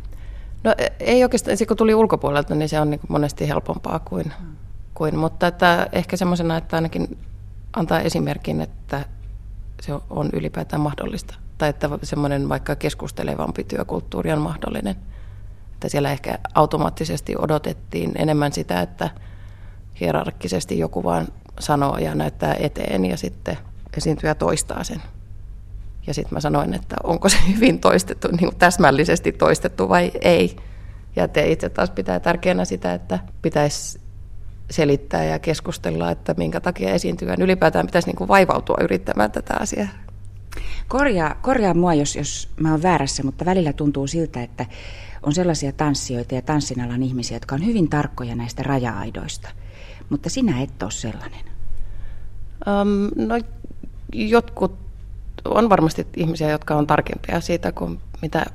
No 0.65 0.75
ei 1.01 1.23
oikeastaan, 1.23 1.57
kun 1.69 1.77
tuli 1.77 1.95
ulkopuolelta, 1.95 2.55
niin 2.55 2.69
se 2.69 2.81
on 2.81 2.91
niin 2.91 3.01
monesti 3.09 3.49
helpompaa 3.49 3.99
kuin, 3.99 4.33
hmm. 4.41 4.57
kuin 4.95 5.19
mutta 5.19 5.47
että 5.47 5.89
ehkä 5.93 6.17
semmoisena, 6.17 6.57
että 6.57 6.77
ainakin 6.77 7.19
antaa 7.77 8.01
esimerkin, 8.01 8.61
että 8.61 9.05
se 9.83 9.93
on 10.11 10.31
ylipäätään 10.33 10.83
mahdollista. 10.83 11.35
Tai 11.59 11.69
että 11.69 11.91
semmoinen 12.03 12.49
vaikka 12.49 12.77
keskustelevampi 12.77 13.65
työkulttuuri 13.65 14.33
on 14.33 14.41
mahdollinen. 14.41 14.97
Että 15.73 15.89
siellä 15.89 16.13
ehkä 16.13 16.39
automaattisesti 16.55 17.35
odotettiin 17.39 18.13
enemmän 18.17 18.53
sitä, 18.53 18.81
että 18.81 19.11
hierarkkisesti 20.01 20.79
joku 20.79 21.05
vaan 21.05 21.29
sanoo 21.61 21.99
ja 21.99 22.15
näyttää 22.15 22.55
eteen 22.59 23.05
ja 23.05 23.17
sitten 23.17 23.59
esiintyjä 23.97 24.35
toistaa 24.35 24.85
sen. 24.85 25.03
Ja 26.07 26.15
sitten 26.15 26.37
mä 26.37 26.41
sanoin, 26.41 26.75
että 26.75 26.97
onko 27.03 27.29
se 27.29 27.37
hyvin 27.49 27.81
toistettu, 27.81 28.29
niin 28.29 28.39
kuin 28.39 28.57
täsmällisesti 28.57 29.33
toistettu 29.33 29.89
vai 29.89 30.13
ei. 30.21 30.57
Ja 31.17 31.29
te 31.29 31.51
itse 31.51 31.69
taas 31.69 31.91
pitää 31.91 32.21
tärkeänä 32.21 32.65
sitä, 32.65 32.95
että 32.95 33.19
pitäisi 33.43 34.01
selittää 34.71 35.25
ja 35.25 35.39
keskustella, 35.39 36.11
että 36.11 36.35
minkä 36.37 36.61
takia 36.61 36.95
esiintyvän 36.95 37.43
ylipäätään 37.43 37.87
pitäisi 37.87 38.09
niin 38.09 38.17
kuin 38.17 38.29
vaivautua 38.29 38.77
yrittämään 38.81 39.31
tätä 39.31 39.55
asiaa. 39.61 39.89
Korjaa, 40.89 41.35
korjaa 41.35 41.75
mua, 41.75 41.95
jos, 41.95 42.17
jos 42.17 42.49
mä 42.61 42.71
oon 42.71 42.83
väärässä, 42.83 43.23
mutta 43.23 43.45
välillä 43.45 43.73
tuntuu 43.73 44.07
siltä, 44.07 44.43
että 44.43 44.67
on 45.23 45.35
sellaisia 45.35 45.73
tanssijoita 45.73 46.35
ja 46.35 46.43
tanssinalan 46.43 47.03
ihmisiä, 47.03 47.37
jotka 47.37 47.55
on 47.55 47.67
hyvin 47.67 47.89
tarkkoja 47.89 48.37
näistä 48.37 48.63
raja-aidoista. 48.63 49.49
Mutta 50.11 50.31
sinä 50.31 50.63
et 50.63 50.83
ole 50.83 50.91
sellainen. 50.91 51.45
Um, 52.67 53.27
no, 53.27 53.35
jotkut 54.13 54.79
on 55.45 55.69
varmasti 55.69 56.07
ihmisiä, 56.17 56.51
jotka 56.51 56.75
on 56.75 56.87
tarkempia 56.87 57.41
siitä 57.41 57.73
kuin 57.73 58.01
mitä 58.23 58.47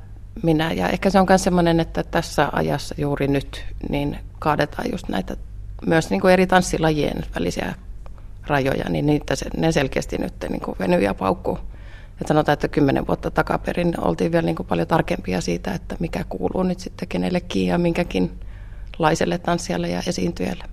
minä. 0.42 0.72
Ja 0.72 0.88
ehkä 0.88 1.10
se 1.10 1.20
on 1.20 1.26
myös 1.28 1.44
sellainen, 1.44 1.80
että 1.80 2.02
tässä 2.02 2.48
ajassa 2.52 2.94
juuri 2.98 3.28
nyt 3.28 3.64
niin 3.88 4.18
kaadetaan 4.38 4.90
just 4.92 5.08
näitä 5.08 5.36
myös 5.86 6.10
niin 6.10 6.20
kuin 6.20 6.32
eri 6.32 6.46
tanssilajien 6.46 7.24
välisiä 7.34 7.74
rajoja, 8.46 8.84
niin 8.88 9.06
niitä, 9.06 9.34
ne 9.56 9.72
selkeästi 9.72 10.18
nyt 10.18 10.34
niin 10.48 10.60
kuin 10.60 10.76
venyy 10.78 11.00
ja 11.00 11.14
paukkuu. 11.14 11.58
Et 12.20 12.26
sanotaan, 12.26 12.54
että 12.54 12.68
kymmenen 12.68 13.06
vuotta 13.06 13.30
takaperin 13.30 13.94
oltiin 14.00 14.32
vielä 14.32 14.46
niin 14.46 14.56
kuin 14.56 14.66
paljon 14.66 14.88
tarkempia 14.88 15.40
siitä, 15.40 15.74
että 15.74 15.96
mikä 15.98 16.24
kuuluu 16.28 16.62
nyt 16.62 16.80
sitten 16.80 17.08
kenellekin 17.08 17.66
ja 17.66 17.78
minkäkin 17.78 18.30
laiselle 18.98 19.38
tanssijalle 19.38 19.88
ja 19.88 20.02
esiintyjälle. 20.06 20.64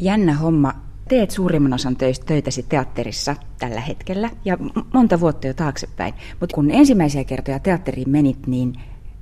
Jännä 0.00 0.34
homma. 0.34 0.74
Teet 1.08 1.30
suurimman 1.30 1.72
osan 1.72 1.96
töitäsi 2.26 2.62
teatterissa 2.62 3.36
tällä 3.58 3.80
hetkellä 3.80 4.30
ja 4.44 4.58
monta 4.94 5.20
vuotta 5.20 5.46
jo 5.46 5.54
taaksepäin. 5.54 6.14
Mutta 6.40 6.54
kun 6.54 6.70
ensimmäisiä 6.70 7.24
kertoja 7.24 7.58
teatteriin 7.58 8.10
menit, 8.10 8.46
niin 8.46 8.72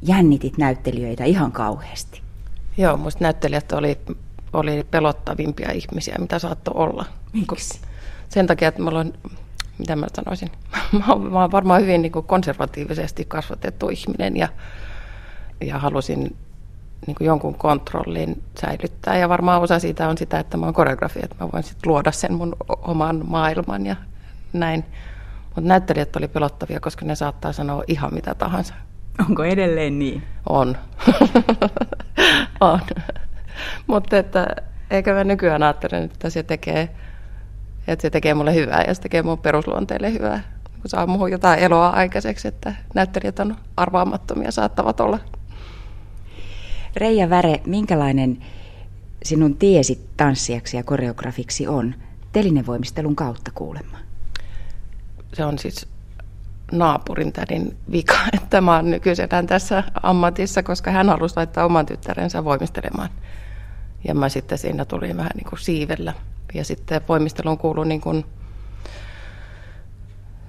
jännitit 0.02 0.58
näyttelijöitä 0.58 1.24
ihan 1.24 1.52
kauheasti. 1.52 2.27
Joo, 2.78 2.97
musta 2.97 3.25
näyttelijät 3.25 3.73
oli, 3.73 3.99
oli 4.52 4.87
pelottavimpia 4.90 5.73
ihmisiä, 5.73 6.16
mitä 6.18 6.38
saattoi 6.38 6.75
olla. 6.76 7.04
Miksi? 7.32 7.80
Sen 8.28 8.47
takia, 8.47 8.68
että 8.68 8.82
mulla 8.82 8.99
on, 8.99 9.12
mitä 9.78 9.97
mä 9.97 10.06
sanoisin, 10.16 10.52
mä 10.99 11.04
oon, 11.08 11.32
mä 11.32 11.40
oon 11.40 11.52
varmaan 11.52 11.80
hyvin 11.80 12.02
niin 12.02 12.12
konservatiivisesti 12.12 13.25
kasvatettu 13.25 13.88
ihminen 13.88 14.37
ja, 14.37 14.49
ja 15.61 15.78
halusin 15.78 16.37
niin 17.06 17.16
jonkun 17.20 17.54
kontrollin 17.54 18.42
säilyttää. 18.61 19.16
Ja 19.16 19.28
varmaan 19.28 19.62
osa 19.62 19.78
siitä 19.78 20.08
on 20.08 20.18
sitä, 20.18 20.38
että 20.38 20.56
mä 20.56 20.66
oon 20.66 20.75
koreografi, 20.75 21.20
että 21.23 21.37
mä 21.40 21.52
voin 21.52 21.62
sitten 21.62 21.92
luoda 21.92 22.12
sen 22.12 22.32
mun 22.32 22.56
oman 22.68 23.25
maailman 23.26 23.87
ja 23.87 23.97
näin. 24.52 24.85
Mutta 25.44 25.68
näyttelijät 25.68 26.16
oli 26.16 26.28
pelottavia, 26.28 26.80
koska 26.80 27.04
ne 27.04 27.14
saattaa 27.14 27.52
sanoa 27.52 27.82
ihan 27.87 28.14
mitä 28.14 28.35
tahansa. 28.35 28.75
Onko 29.20 29.44
edelleen 29.44 29.98
niin? 29.98 30.22
On. 30.48 30.76
on. 32.60 32.80
Mutta 33.87 34.18
että 34.18 34.46
eikä 34.90 35.14
mä 35.14 35.25
nykyään 35.25 35.62
ajattelen, 35.62 36.04
että 36.04 36.30
se 36.30 36.42
tekee, 36.42 36.88
että 37.87 38.02
se 38.02 38.10
tekee 38.10 38.34
mulle 38.34 38.54
hyvää 38.54 38.84
ja 38.87 38.94
se 38.94 39.02
tekee 39.02 39.22
mun 39.22 39.38
perusluonteelle 39.38 40.12
hyvää. 40.12 40.40
Kun 40.80 40.90
saa 40.90 41.06
muuhun 41.06 41.30
jotain 41.30 41.58
eloa 41.58 41.88
aikaiseksi, 41.88 42.48
että 42.48 42.75
näyttelijät 42.94 43.38
on 43.38 43.56
arvaamattomia, 43.76 44.50
saattavat 44.50 45.00
olla. 45.00 45.18
Reija 46.96 47.30
Väre, 47.30 47.60
minkälainen 47.66 48.38
sinun 49.22 49.56
tiesi 49.56 50.08
tanssijaksi 50.16 50.76
ja 50.76 50.82
koreografiksi 50.82 51.66
on 51.66 51.94
telinevoimistelun 52.32 53.16
kautta 53.16 53.50
kuulemma? 53.54 53.98
Se 55.32 55.44
on 55.44 55.58
siis 55.58 55.88
naapurin 56.72 57.32
tädin 57.32 57.76
vika, 57.92 58.18
että 58.42 58.60
mä 58.60 58.76
oon 58.76 58.90
nykyisellään 58.90 59.46
tässä 59.46 59.82
ammatissa, 60.02 60.62
koska 60.62 60.90
hän 60.90 61.08
halusi 61.08 61.37
laittaa 61.37 61.64
oman 61.64 61.87
tyttärensä 61.87 62.44
voimistelemaan. 62.44 63.08
Ja 64.04 64.14
mä 64.14 64.28
sitten 64.28 64.58
siinä 64.58 64.84
tulin 64.84 65.16
vähän 65.16 65.32
niin 65.34 65.46
kuin 65.48 65.58
siivellä. 65.58 66.14
Ja 66.54 66.64
sitten 66.64 67.00
voimisteluun 67.08 67.58
kuuluu 67.58 67.84
niin 67.84 68.00
kuin, 68.00 68.25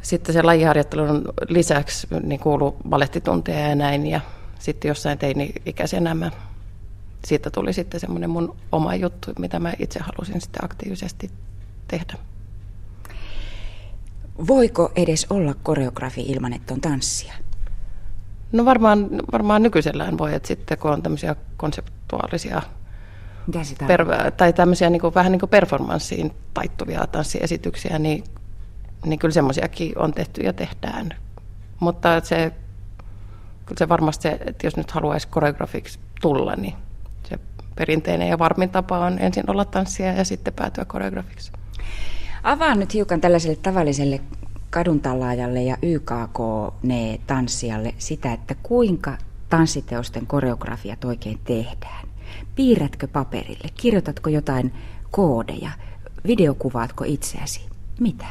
sitten 0.01 0.33
se 0.33 0.41
lajiharjoittelun 0.41 1.25
lisäksi 1.49 2.07
niin 2.23 2.39
kuuluu 2.39 2.77
balettitunteja 2.89 3.67
ja 3.67 3.75
näin. 3.75 4.07
Ja 4.07 4.21
sitten 4.59 4.89
jossain 4.89 5.17
teini-ikäisenä 5.17 6.15
mä, 6.15 6.31
siitä 7.25 7.49
tuli 7.49 7.73
sitten 7.73 7.99
semmoinen 7.99 8.29
mun 8.29 8.55
oma 8.71 8.95
juttu, 8.95 9.31
mitä 9.39 9.59
mä 9.59 9.73
itse 9.79 9.99
halusin 9.99 10.41
sitten 10.41 10.65
aktiivisesti 10.65 11.31
tehdä. 11.87 12.13
Voiko 14.47 14.91
edes 14.95 15.27
olla 15.29 15.53
koreografi 15.63 16.21
ilman, 16.21 16.53
että 16.53 16.73
on 16.73 16.81
tanssia? 16.81 17.33
No 18.51 18.65
varmaan, 18.65 19.09
varmaan 19.31 19.63
nykyisellään 19.63 20.17
voi, 20.17 20.35
että 20.35 20.47
sitten 20.47 20.77
kun 20.77 20.91
on 20.91 21.01
tämmöisiä 21.01 21.35
konseptuaalisia 21.57 22.61
per, 23.87 24.05
tai 24.37 24.53
tämmöisiä 24.53 24.89
niin 24.89 25.01
kuin, 25.01 25.13
vähän 25.13 25.31
niin 25.31 25.39
kuin 25.39 25.49
performanssiin 25.49 26.31
taittuvia 26.53 27.07
tanssiesityksiä, 27.07 27.99
niin, 27.99 28.23
niin 29.05 29.19
kyllä 29.19 29.33
semmoisiakin 29.33 29.97
on 29.97 30.13
tehty 30.13 30.41
ja 30.41 30.53
tehdään. 30.53 31.13
Mutta 31.79 32.21
se, 32.23 32.51
kyllä 33.65 33.79
se 33.79 33.89
varmasti 33.89 34.23
se, 34.23 34.39
että 34.45 34.67
jos 34.67 34.77
nyt 34.77 34.91
haluaisi 34.91 35.27
koreografiksi 35.27 35.99
tulla, 36.21 36.55
niin 36.55 36.75
se 37.29 37.39
perinteinen 37.75 38.27
ja 38.27 38.39
varmin 38.39 38.69
tapa 38.69 38.99
on 38.99 39.19
ensin 39.19 39.49
olla 39.49 39.65
tanssia 39.65 40.13
ja 40.13 40.25
sitten 40.25 40.53
päätyä 40.53 40.85
koreografiksi. 40.85 41.51
Avaa 42.43 42.75
nyt 42.75 42.93
hiukan 42.93 43.21
tällaiselle 43.21 43.55
tavalliselle 43.55 44.21
kaduntallaajalle 44.69 45.63
ja 45.63 45.77
YKK-ne-tanssijalle 45.81 47.93
sitä, 47.97 48.33
että 48.33 48.55
kuinka 48.63 49.17
tanssiteosten 49.49 50.27
koreografiat 50.27 51.05
oikein 51.05 51.39
tehdään. 51.43 52.07
Piirrätkö 52.55 53.07
paperille? 53.07 53.69
Kirjoitatko 53.75 54.29
jotain 54.29 54.73
koodeja? 55.11 55.69
Videokuvaatko 56.27 57.03
itseäsi? 57.07 57.65
Mitä? 57.99 58.25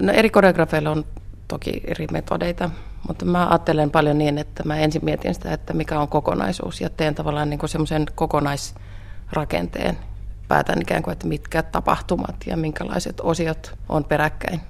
No 0.00 0.12
eri 0.12 0.30
koreografeilla 0.30 0.90
on 0.90 1.04
toki 1.48 1.80
eri 1.84 2.06
metodeita, 2.12 2.70
mutta 3.08 3.24
mä 3.24 3.48
ajattelen 3.48 3.90
paljon 3.90 4.18
niin, 4.18 4.38
että 4.38 4.62
mä 4.64 4.76
ensin 4.76 5.04
mietin 5.04 5.34
sitä, 5.34 5.52
että 5.52 5.74
mikä 5.74 6.00
on 6.00 6.08
kokonaisuus 6.08 6.80
ja 6.80 6.90
teen 6.90 7.14
tavallaan 7.14 7.50
niin 7.50 7.60
semmoisen 7.66 8.06
kokonaisrakenteen. 8.14 9.98
Päätän 10.52 10.82
ikään 10.82 11.02
kuin, 11.02 11.12
että 11.12 11.26
mitkä 11.26 11.62
tapahtumat 11.62 12.36
ja 12.46 12.56
minkälaiset 12.56 13.20
osiot 13.20 13.78
on 13.88 14.04
peräkkäin. 14.04 14.60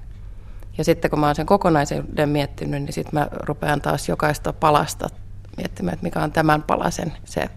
Ja 0.77 0.83
sitten 0.83 1.11
kun 1.11 1.19
mä 1.19 1.25
oon 1.25 1.35
sen 1.35 1.45
kokonaisuuden 1.45 2.29
miettinyt, 2.29 2.81
niin 2.81 2.93
sitten 2.93 3.19
mä 3.19 3.27
rupean 3.31 3.81
taas 3.81 4.09
jokaista 4.09 4.53
palasta 4.53 5.09
miettimään, 5.57 5.93
että 5.93 6.03
mikä 6.03 6.19
on 6.19 6.31
tämän 6.31 6.63
palasen 6.63 7.13
se 7.25 7.49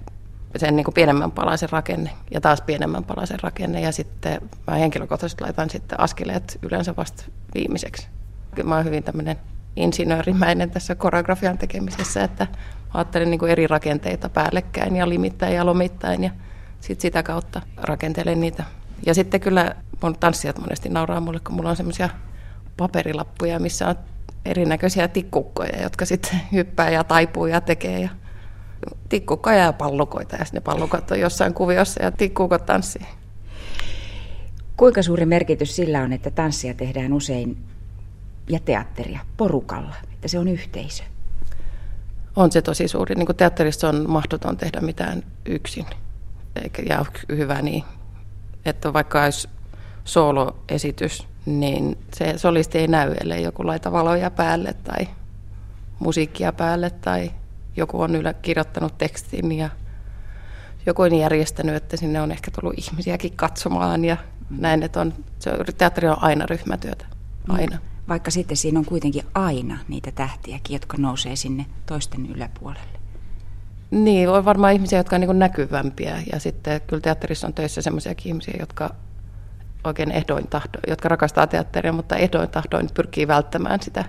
sen 0.57 0.77
niin 0.77 0.85
kuin 0.85 0.95
pienemmän 0.95 1.33
palasen 1.33 1.71
rakenne 1.71 2.11
ja 2.31 2.41
taas 2.41 2.61
pienemmän 2.61 3.05
palasen 3.05 3.41
rakenne. 3.43 3.81
Ja 3.81 3.93
sitten 3.93 4.41
mä 4.67 4.75
henkilökohtaisesti 4.75 5.45
laitan 5.45 5.71
sitten 5.71 6.01
askeleet 6.01 6.59
yleensä 6.63 6.97
vasta 6.97 7.25
viimeiseksi. 7.55 8.09
Mä 8.65 8.75
oon 8.77 8.85
hyvin 8.85 9.03
tämmöinen 9.03 9.37
insinöörimäinen 9.77 10.71
tässä 10.71 10.95
koreografian 10.95 11.59
tekemisessä, 11.59 12.25
että 12.25 12.47
ajattelen 12.95 13.31
niin 13.31 13.39
kuin 13.39 13.53
eri 13.53 13.67
rakenteita 13.67 14.29
päällekkäin 14.29 14.97
ja 14.97 15.09
limittäin 15.09 15.55
ja 15.55 15.67
lomittain 15.67 16.25
ja 16.25 16.31
sitten 16.81 17.03
sitä 17.03 17.23
kautta 17.23 17.63
rakentelen 17.77 18.41
niitä. 18.41 18.65
Ja 19.07 19.15
sitten 19.15 19.41
kyllä 19.41 19.77
mun 20.03 20.19
tanssijat 20.19 20.59
monesti 20.59 20.89
nauraa 20.89 21.21
mulle, 21.21 21.41
kun 21.41 21.55
mulla 21.55 21.71
on 21.71 21.77
semmoisia 21.77 22.09
paperilappuja, 22.77 23.59
missä 23.59 23.89
on 23.89 23.95
erinäköisiä 24.45 25.09
tikkukkoja, 25.09 25.83
jotka 25.83 26.05
sitten 26.05 26.41
hyppää 26.53 26.91
ja 26.91 27.05
taipuu 27.05 27.47
ja 27.47 27.61
tekee. 27.61 28.01
Ja 28.01 28.09
tikkukkoja 29.09 29.57
ja 29.57 29.73
pallukoita, 29.73 30.37
ja 30.37 30.45
ne 30.53 30.61
pallukot 30.61 31.11
on 31.11 31.21
jossain 31.21 31.55
kuviossa 31.55 32.03
ja 32.03 32.11
tikkukot 32.11 32.67
tanssii. 32.67 33.07
Kuinka 34.77 35.03
suuri 35.03 35.27
merkitys 35.27 35.77
sillä 35.77 36.03
on, 36.03 36.13
että 36.13 36.31
tanssia 36.31 36.75
tehdään 36.75 37.13
usein 37.13 37.57
ja 38.49 38.61
teatteria 38.61 39.21
porukalla, 39.37 39.95
että 40.13 40.29
se 40.29 40.39
on 40.39 40.49
yhteisö? 40.49 41.05
On 42.37 42.53
se 42.53 42.63
tosi 42.63 42.89
suuri. 42.89 43.15
Niin 43.15 43.27
kuin 43.27 43.37
teatterissa 43.37 43.89
on 43.89 44.05
mahdoton 44.11 44.57
tehdä 44.57 44.81
mitään 44.81 45.23
yksin. 45.47 45.87
Eikä, 46.63 46.83
ja 46.89 47.05
hyvä 47.29 47.63
niin. 47.63 47.85
Että 48.65 48.93
vaikka 48.93 49.23
olisi 49.23 49.49
soloesitys, 50.05 51.27
niin 51.47 51.99
se 52.15 52.39
solisti 52.39 52.79
ei 52.79 52.89
näy, 52.89 53.15
ellei 53.21 53.43
joku 53.43 53.67
laita 53.67 53.93
valoja 53.93 54.31
päälle 54.31 54.73
tai 54.73 55.09
musiikkia 55.99 56.53
päälle 56.53 56.91
tai 56.91 57.31
joku 57.77 58.01
on 58.01 58.15
ylä 58.15 58.33
kirjoittanut 58.33 58.99
tekstin 58.99 59.53
ja 59.53 59.71
joku 60.87 61.03
on 61.03 61.15
järjestänyt, 61.15 61.75
että 61.75 61.97
sinne 61.97 62.21
on 62.21 62.33
ehkä 62.33 62.51
tullut 62.51 62.79
ihmisiäkin 62.79 63.33
katsomaan 63.37 64.05
ja 64.05 64.17
näin, 64.51 64.83
että 64.83 65.01
on, 65.01 65.15
se, 65.39 65.51
teatteri 65.79 66.09
on 66.09 66.23
aina 66.23 66.47
ryhmätyötä, 66.47 67.07
aina. 67.49 67.79
Vaikka 68.09 68.31
sitten 68.31 68.57
siinä 68.57 68.79
on 68.79 68.85
kuitenkin 68.85 69.25
aina 69.35 69.79
niitä 69.89 70.13
tähtiäkin, 70.13 70.75
jotka 70.75 70.97
nousee 70.97 71.37
sinne 71.37 71.67
toisten 71.87 72.27
yläpuolelle. 72.27 72.99
Niin, 73.91 74.29
on 74.29 74.45
varmaan 74.45 74.73
ihmisiä, 74.73 74.99
jotka 74.99 75.17
on 75.17 75.21
niin 75.21 75.39
näkyvämpiä 75.39 76.23
ja 76.33 76.41
sitten 76.41 76.81
kyllä 76.87 77.01
teatterissa 77.01 77.47
on 77.47 77.55
töissä 77.55 77.83
sellaisiakin 77.83 78.29
ihmisiä, 78.29 78.55
jotka 78.61 78.95
oikein 79.85 80.11
ehdoin 80.11 80.49
tahdoin, 80.49 80.85
jotka 80.89 81.09
rakastaa 81.09 81.47
teatteria, 81.47 81.93
mutta 81.93 82.17
ehdoin 82.17 82.49
tahdoin 82.49 82.89
pyrkii 82.95 83.29
välttämään 83.29 83.83
sitä 83.83 84.05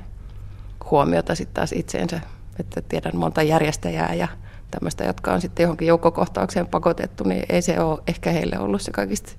huomiota 0.91 1.36
sitten 1.36 1.53
taas 1.53 1.72
itseensä. 1.72 2.22
Että 2.60 2.81
tiedän 2.81 3.15
monta 3.15 3.43
järjestäjää 3.43 4.13
ja 4.13 4.27
tämmöistä, 4.72 5.03
jotka 5.03 5.34
on 5.34 5.41
sitten 5.41 5.63
johonkin 5.63 5.88
joukkokohtaukseen 5.88 6.67
pakotettu, 6.67 7.24
niin 7.24 7.43
ei 7.50 7.62
se 7.62 7.79
ole 7.79 8.00
ehkä 8.07 8.31
heille 8.31 8.60
ollut 8.60 8.81
se 8.81 8.91
kaikista 8.91 9.31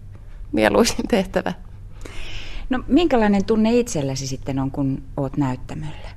mieluisin 0.53 1.09
tehtävä. 1.09 1.53
No 2.71 2.85
minkälainen 2.87 3.45
tunne 3.45 3.73
itselläsi 3.73 4.27
sitten 4.27 4.59
on, 4.59 4.71
kun 4.71 5.03
oot 5.17 5.37
näyttämöllä? 5.37 6.09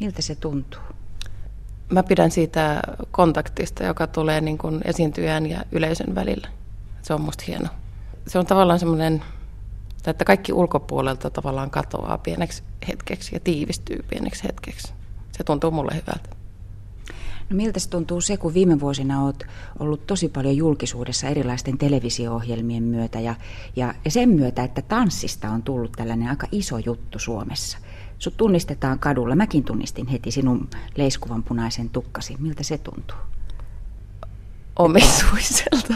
Miltä 0.00 0.22
se 0.22 0.34
tuntuu? 0.34 0.82
Mä 1.92 2.02
pidän 2.02 2.30
siitä 2.30 2.82
kontaktista, 3.10 3.84
joka 3.84 4.06
tulee 4.06 4.40
niin 4.40 4.58
kuin 4.58 4.80
esiintyjän 4.84 5.46
ja 5.46 5.64
yleisön 5.72 6.14
välillä. 6.14 6.48
Se 7.02 7.14
on 7.14 7.20
musta 7.20 7.44
hieno. 7.46 7.68
Se 8.26 8.38
on 8.38 8.46
tavallaan 8.46 8.78
semmoinen, 8.78 9.22
että 10.06 10.24
kaikki 10.24 10.52
ulkopuolelta 10.52 11.30
tavallaan 11.30 11.70
katoaa 11.70 12.18
pieneksi 12.18 12.62
hetkeksi 12.88 13.34
ja 13.36 13.40
tiivistyy 13.40 14.04
pieneksi 14.08 14.44
hetkeksi. 14.44 14.92
Se 15.32 15.44
tuntuu 15.44 15.70
mulle 15.70 15.94
hyvältä. 15.94 16.41
No 17.50 17.56
miltä 17.56 17.80
se 17.80 17.88
tuntuu 17.88 18.20
se, 18.20 18.36
kun 18.36 18.54
viime 18.54 18.80
vuosina 18.80 19.24
olet 19.24 19.46
ollut 19.78 20.06
tosi 20.06 20.28
paljon 20.28 20.56
julkisuudessa 20.56 21.28
erilaisten 21.28 21.78
televisio-ohjelmien 21.78 22.82
myötä 22.82 23.20
ja, 23.20 23.34
ja, 23.76 23.94
sen 24.08 24.28
myötä, 24.28 24.64
että 24.64 24.82
tanssista 24.82 25.50
on 25.50 25.62
tullut 25.62 25.92
tällainen 25.92 26.28
aika 26.28 26.46
iso 26.52 26.78
juttu 26.78 27.18
Suomessa. 27.18 27.78
Sut 28.18 28.36
tunnistetaan 28.36 28.98
kadulla. 28.98 29.34
Mäkin 29.34 29.64
tunnistin 29.64 30.06
heti 30.06 30.30
sinun 30.30 30.68
leiskuvan 30.96 31.42
punaisen 31.42 31.90
tukkasi. 31.90 32.36
Miltä 32.38 32.62
se 32.62 32.78
tuntuu? 32.78 33.16
Omisuiselta. 34.78 35.94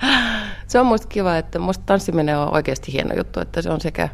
se 0.00 0.66
se 0.66 0.80
on 0.80 0.86
musta 0.86 1.06
kiva, 1.06 1.36
että 1.36 1.58
musta 1.58 1.84
tanssiminen 1.86 2.38
on 2.38 2.54
oikeasti 2.54 2.92
hieno 2.92 3.14
juttu, 3.16 3.40
että 3.40 3.62
se 3.62 3.70
on 3.70 3.80
sekä, 3.80 4.08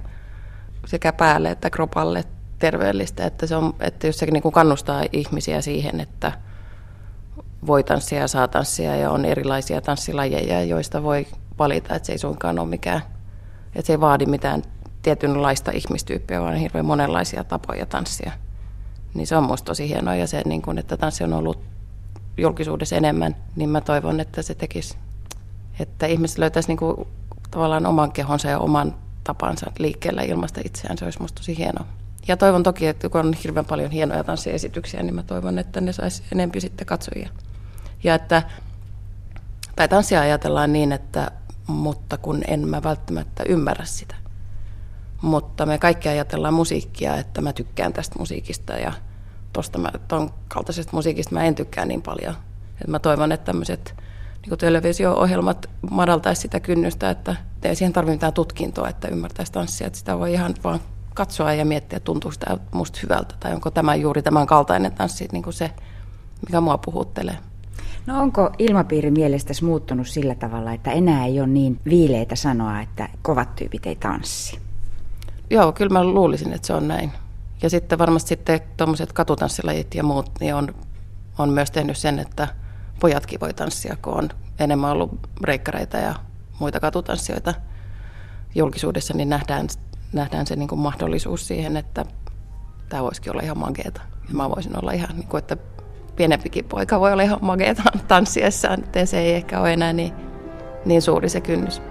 sekä 0.86 1.12
päälle 1.12 1.50
että 1.50 1.70
kropalle 1.70 2.24
terveellistä, 2.62 3.26
että, 3.26 3.46
se 3.46 3.56
on, 3.56 3.74
että 3.80 4.06
jos 4.06 4.18
se 4.18 4.26
niin 4.26 4.42
kuin 4.42 4.52
kannustaa 4.52 5.04
ihmisiä 5.12 5.60
siihen, 5.60 6.00
että 6.00 6.32
voi 7.66 7.84
tanssia 7.84 8.18
ja 8.18 8.28
saa 8.28 8.48
tanssia 8.48 8.96
ja 8.96 9.10
on 9.10 9.24
erilaisia 9.24 9.80
tanssilajeja, 9.80 10.64
joista 10.64 11.02
voi 11.02 11.26
valita, 11.58 11.94
että 11.94 12.06
se 12.06 12.12
ei 12.12 12.18
suinkaan 12.18 12.58
ole 12.58 12.68
mikään, 12.68 13.02
että 13.66 13.86
se 13.86 13.92
ei 13.92 14.00
vaadi 14.00 14.26
mitään 14.26 14.62
tietynlaista 15.02 15.70
ihmistyyppiä, 15.70 16.40
vaan 16.40 16.56
hirveän 16.56 16.84
monenlaisia 16.84 17.44
tapoja 17.44 17.86
tanssia. 17.86 18.32
Niin 19.14 19.26
se 19.26 19.36
on 19.36 19.44
musta 19.44 19.66
tosi 19.66 19.88
hienoa 19.88 20.14
ja 20.14 20.26
se, 20.26 20.42
niin 20.44 20.62
kun, 20.62 20.78
että 20.78 20.96
tanssi 20.96 21.24
on 21.24 21.32
ollut 21.32 21.58
julkisuudessa 22.36 22.96
enemmän, 22.96 23.36
niin 23.56 23.70
mä 23.70 23.80
toivon, 23.80 24.20
että 24.20 24.42
se 24.42 24.54
tekisi, 24.54 24.96
että 25.80 26.06
ihmiset 26.06 26.38
löytäisi 26.38 26.68
niin 26.68 26.78
kuin, 26.78 27.08
tavallaan 27.50 27.86
oman 27.86 28.12
kehonsa 28.12 28.48
ja 28.48 28.58
oman 28.58 28.94
tapansa 29.24 29.72
liikkeellä 29.78 30.22
ilmasta 30.22 30.60
itseään. 30.64 30.98
Se 30.98 31.04
olisi 31.04 31.22
musta 31.22 31.36
tosi 31.36 31.58
hienoa. 31.58 32.01
Ja 32.28 32.36
toivon 32.36 32.62
toki, 32.62 32.86
että 32.86 33.08
kun 33.08 33.20
on 33.20 33.32
hirveän 33.32 33.66
paljon 33.66 33.90
hienoja 33.90 34.24
tanssiesityksiä, 34.24 35.02
niin 35.02 35.14
mä 35.14 35.22
toivon, 35.22 35.58
että 35.58 35.80
ne 35.80 35.92
saisi 35.92 36.22
enempi 36.32 36.60
sitten 36.60 36.86
katsojia. 36.86 37.28
Ja 38.04 38.14
että, 38.14 38.42
tai 39.76 39.88
tanssia 39.88 40.20
ajatellaan 40.20 40.72
niin, 40.72 40.92
että 40.92 41.30
mutta 41.66 42.18
kun 42.18 42.42
en 42.48 42.68
mä 42.68 42.82
välttämättä 42.82 43.42
ymmärrä 43.48 43.84
sitä. 43.84 44.14
Mutta 45.22 45.66
me 45.66 45.78
kaikki 45.78 46.08
ajatellaan 46.08 46.54
musiikkia, 46.54 47.16
että 47.16 47.40
mä 47.40 47.52
tykkään 47.52 47.92
tästä 47.92 48.18
musiikista 48.18 48.72
ja 48.72 48.92
tosta 49.52 49.78
mä, 49.78 49.90
ton 50.08 50.30
kaltaisesta 50.48 50.92
musiikista 50.92 51.34
mä 51.34 51.44
en 51.44 51.54
tykkää 51.54 51.84
niin 51.84 52.02
paljon. 52.02 52.34
Et 52.80 52.88
mä 52.88 52.98
toivon, 52.98 53.32
että 53.32 53.44
tämmöiset 53.44 53.94
niin 54.46 54.58
televisio-ohjelmat 54.58 55.70
madaltaisi 55.90 56.42
sitä 56.42 56.60
kynnystä, 56.60 57.10
että 57.10 57.36
ei 57.62 57.76
siihen 57.76 57.92
tarvitse 57.92 58.14
mitään 58.14 58.32
tutkintoa, 58.32 58.88
että 58.88 59.08
ymmärtäisi 59.08 59.52
tanssia, 59.52 59.86
että 59.86 59.98
sitä 59.98 60.18
voi 60.18 60.32
ihan 60.32 60.54
vaan 60.64 60.80
katsoa 61.14 61.52
ja 61.52 61.64
miettiä, 61.64 62.00
tuntuuko 62.00 62.36
tämä 62.38 62.58
musta 62.72 62.98
hyvältä 63.02 63.34
tai 63.40 63.54
onko 63.54 63.70
tämä 63.70 63.94
juuri 63.94 64.22
tämän 64.22 64.46
kaltainen 64.46 64.92
tanssi 64.92 65.28
niin 65.32 65.42
kuin 65.42 65.54
se, 65.54 65.70
mikä 66.46 66.60
mua 66.60 66.78
puhuttelee. 66.78 67.38
No 68.06 68.20
onko 68.20 68.50
ilmapiiri 68.58 69.10
mielestäsi 69.10 69.64
muuttunut 69.64 70.08
sillä 70.08 70.34
tavalla, 70.34 70.72
että 70.72 70.90
enää 70.90 71.26
ei 71.26 71.40
ole 71.40 71.48
niin 71.48 71.80
viileitä 71.84 72.36
sanoa, 72.36 72.80
että 72.80 73.08
kovat 73.22 73.56
tyypit 73.56 73.86
ei 73.86 73.96
tanssi? 73.96 74.58
Joo, 75.50 75.72
kyllä 75.72 75.92
mä 75.92 76.04
luulisin, 76.04 76.52
että 76.52 76.66
se 76.66 76.72
on 76.72 76.88
näin. 76.88 77.12
Ja 77.62 77.70
sitten 77.70 77.98
varmasti 77.98 78.28
sitten 78.28 78.60
tuommoiset 78.76 79.12
katutanssilajit 79.12 79.94
ja 79.94 80.02
muut 80.02 80.30
niin 80.40 80.54
on, 80.54 80.74
on 81.38 81.48
myös 81.50 81.70
tehnyt 81.70 81.96
sen, 81.96 82.18
että 82.18 82.48
pojatkin 83.00 83.40
voi 83.40 83.54
tanssia, 83.54 83.96
kun 84.02 84.14
on 84.14 84.28
enemmän 84.58 84.90
ollut 84.90 85.20
breikkareita 85.40 85.96
ja 85.96 86.14
muita 86.58 86.80
katutanssijoita 86.80 87.54
julkisuudessa, 88.54 89.14
niin 89.14 89.28
nähdään, 89.28 89.66
nähdään 90.12 90.46
se 90.46 90.56
niin 90.56 90.68
kuin 90.68 90.80
mahdollisuus 90.80 91.46
siihen, 91.46 91.76
että 91.76 92.04
tämä 92.88 93.02
voisikin 93.02 93.32
olla 93.32 93.42
ihan 93.42 93.58
mageeta. 93.58 94.00
Ja 94.28 94.34
mä 94.34 94.50
voisin 94.50 94.78
olla 94.78 94.92
ihan, 94.92 95.16
niin 95.16 95.28
kuin, 95.28 95.38
että 95.38 95.56
pienempikin 96.16 96.64
poika 96.64 97.00
voi 97.00 97.12
olla 97.12 97.22
ihan 97.22 97.38
mageeta 97.42 97.82
tanssiessaan, 98.08 98.84
että 98.84 99.06
se 99.06 99.18
ei 99.18 99.34
ehkä 99.34 99.60
ole 99.60 99.72
enää 99.72 99.92
niin, 99.92 100.12
niin 100.84 101.02
suuri 101.02 101.28
se 101.28 101.40
kynnys. 101.40 101.82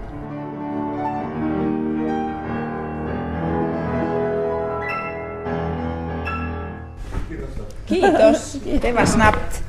Kiitos. 7.85 8.61
Det 8.81 8.95
var 8.95 9.07
snabbt. 9.07 9.63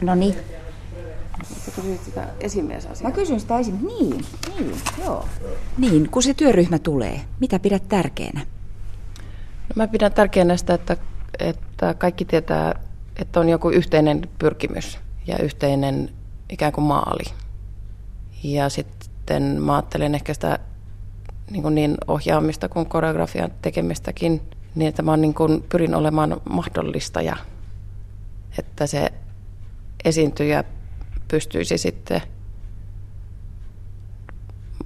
No 0.00 0.14
niin. 0.14 0.36
Sitä 2.04 2.28
esimiesasiaa. 2.40 3.10
Mä 3.10 3.14
kysyn 3.14 3.40
sitä 3.40 3.58
esim. 3.58 3.78
Niin, 3.86 4.24
niin, 4.58 4.74
joo. 5.04 5.28
Niin, 5.78 6.10
kun 6.10 6.22
se 6.22 6.34
työryhmä 6.34 6.78
tulee, 6.78 7.20
mitä 7.40 7.58
pidät 7.58 7.88
tärkeänä? 7.88 8.40
No 9.68 9.72
mä 9.76 9.88
pidän 9.88 10.12
tärkeänä 10.12 10.56
sitä, 10.56 10.74
että, 10.74 10.96
että 11.38 11.94
kaikki 11.94 12.24
tietää, 12.24 12.80
että 13.16 13.40
on 13.40 13.48
joku 13.48 13.70
yhteinen 13.70 14.28
pyrkimys 14.38 14.98
ja 15.26 15.38
yhteinen 15.38 16.10
ikään 16.50 16.72
kuin 16.72 16.84
maali. 16.84 17.24
Ja 18.42 18.68
sitten 18.68 19.42
mä 19.42 19.74
ajattelen 19.74 20.14
ehkä 20.14 20.34
sitä 20.34 20.58
niin, 21.50 21.62
kuin 21.62 21.74
niin 21.74 21.96
ohjaamista 22.08 22.68
kuin 22.68 22.86
koreografian 22.86 23.52
tekemistäkin– 23.62 24.40
niin 24.74 24.88
että 24.88 25.02
mä 25.02 25.16
niin 25.16 25.34
kuin 25.34 25.64
pyrin 25.68 25.94
olemaan 25.94 26.40
mahdollistaja, 26.50 27.36
että 28.58 28.86
se 28.86 29.12
esiintyjä 30.04 30.64
pystyisi 31.32 31.78
sitten 31.78 32.22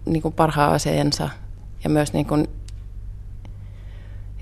niin 0.04 0.22
kuin 0.22 0.34
parhaaseensa 0.34 1.28
ja 1.84 1.90
myös 1.90 2.12
niin 2.12 2.26
kuin 2.26 2.48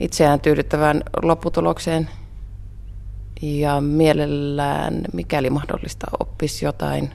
itseään 0.00 0.40
tyydyttävään 0.40 1.02
lopputulokseen 1.22 2.10
ja 3.42 3.80
mielellään, 3.80 5.04
mikäli 5.12 5.50
mahdollista, 5.50 6.06
oppisi 6.20 6.64
jotain 6.64 7.14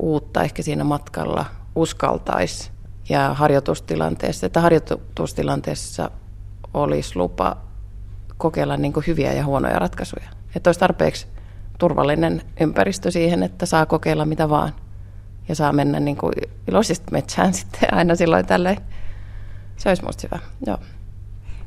uutta 0.00 0.42
ehkä 0.42 0.62
siinä 0.62 0.84
matkalla, 0.84 1.44
uskaltaisi 1.74 2.70
ja 3.08 3.34
harjoitustilanteessa, 3.34 4.46
että 4.46 4.60
harjoitustilanteessa 4.60 6.10
olisi 6.74 7.16
lupa 7.16 7.56
kokeilla 8.36 8.76
niin 8.76 8.92
hyviä 9.06 9.32
ja 9.32 9.44
huonoja 9.44 9.78
ratkaisuja. 9.78 10.28
Että 10.56 10.68
olisi 10.68 10.80
tarpeeksi 10.80 11.35
turvallinen 11.78 12.42
ympäristö 12.60 13.10
siihen, 13.10 13.42
että 13.42 13.66
saa 13.66 13.86
kokeilla 13.86 14.24
mitä 14.24 14.48
vaan. 14.48 14.72
Ja 15.48 15.54
saa 15.54 15.72
mennä 15.72 16.00
niin 16.00 16.16
kuin 16.16 16.32
iloisesti 16.68 17.06
metsään 17.12 17.54
sitten 17.60 17.94
aina 17.94 18.14
silloin 18.14 18.46
tällöin. 18.46 18.78
Se 19.76 19.88
olisi 19.88 20.04
musta 20.04 20.28
hyvä, 20.30 20.42
joo. 20.66 20.78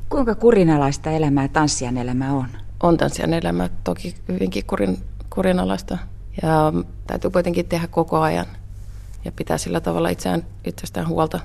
Kuinka 0.08 0.34
kurinalaista 0.34 1.10
elämää 1.10 1.48
tanssijan 1.48 1.96
elämä 1.96 2.32
on? 2.32 2.46
On 2.82 2.96
tanssijan 2.96 3.34
elämä 3.34 3.68
toki 3.84 4.14
hyvinkin 4.28 4.64
kurin, 4.66 4.98
kurinalaista. 5.30 5.98
Ja 6.42 6.72
täytyy 7.06 7.30
kuitenkin 7.30 7.66
tehdä 7.66 7.86
koko 7.86 8.20
ajan 8.20 8.46
ja 9.24 9.32
pitää 9.32 9.58
sillä 9.58 9.80
tavalla 9.80 10.08
itseään, 10.08 10.42
itsestään 10.64 11.08
huolta. 11.08 11.40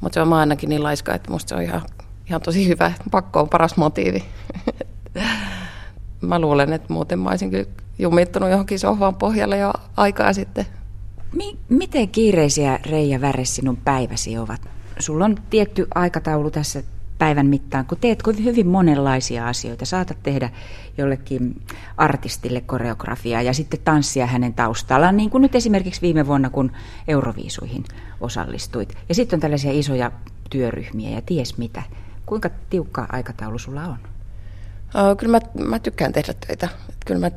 Mutta 0.00 0.14
se 0.14 0.20
on 0.20 0.28
mä 0.28 0.38
ainakin 0.38 0.68
niin 0.68 0.82
laiska, 0.82 1.14
että 1.14 1.30
musta 1.30 1.48
se 1.48 1.54
on 1.54 1.62
ihan 1.62 1.82
ihan 2.30 2.42
tosi 2.42 2.68
hyvä. 2.68 2.92
Pakko 3.10 3.40
on 3.40 3.48
paras 3.48 3.76
motiivi. 3.76 4.24
mä 6.20 6.38
luulen, 6.38 6.72
että 6.72 6.92
muuten 6.92 7.18
mä 7.18 7.30
olisin 7.30 7.50
kyllä 7.50 7.64
jumittunut 7.98 8.50
johonkin 8.50 8.78
sohvan 8.78 9.14
pohjalle 9.14 9.58
jo 9.58 9.72
aikaa 9.96 10.32
sitten. 10.32 10.66
Mi- 11.36 11.58
miten 11.68 12.08
kiireisiä 12.08 12.78
Reija 12.90 13.20
Väre 13.20 13.44
sinun 13.44 13.76
päiväsi 13.76 14.38
ovat? 14.38 14.60
Sulla 14.98 15.24
on 15.24 15.36
tietty 15.50 15.86
aikataulu 15.94 16.50
tässä 16.50 16.82
päivän 17.18 17.46
mittaan, 17.46 17.86
kun 17.86 17.98
teet 18.00 18.22
hyvin 18.44 18.66
monenlaisia 18.66 19.48
asioita. 19.48 19.86
Saatat 19.86 20.22
tehdä 20.22 20.50
jollekin 20.98 21.62
artistille 21.96 22.60
koreografiaa 22.60 23.42
ja 23.42 23.52
sitten 23.52 23.80
tanssia 23.84 24.26
hänen 24.26 24.54
taustallaan, 24.54 25.16
niin 25.16 25.30
kuin 25.30 25.42
nyt 25.42 25.54
esimerkiksi 25.54 26.02
viime 26.02 26.26
vuonna, 26.26 26.50
kun 26.50 26.72
Euroviisuihin 27.08 27.84
osallistuit. 28.20 28.94
Ja 29.08 29.14
sitten 29.14 29.36
on 29.36 29.40
tällaisia 29.40 29.72
isoja 29.72 30.12
työryhmiä 30.50 31.10
ja 31.10 31.22
ties 31.22 31.58
mitä. 31.58 31.82
Kuinka 32.26 32.50
tiukka 32.70 33.06
aikataulu 33.12 33.58
sulla 33.58 33.82
on? 33.82 34.09
Kyllä 35.18 35.40
mä, 35.40 35.64
mä 35.64 35.78
tykkään 35.78 36.12
tehdä 36.12 36.34
töitä. 36.46 36.68
Kyllä 37.06 37.20
mä, 37.20 37.30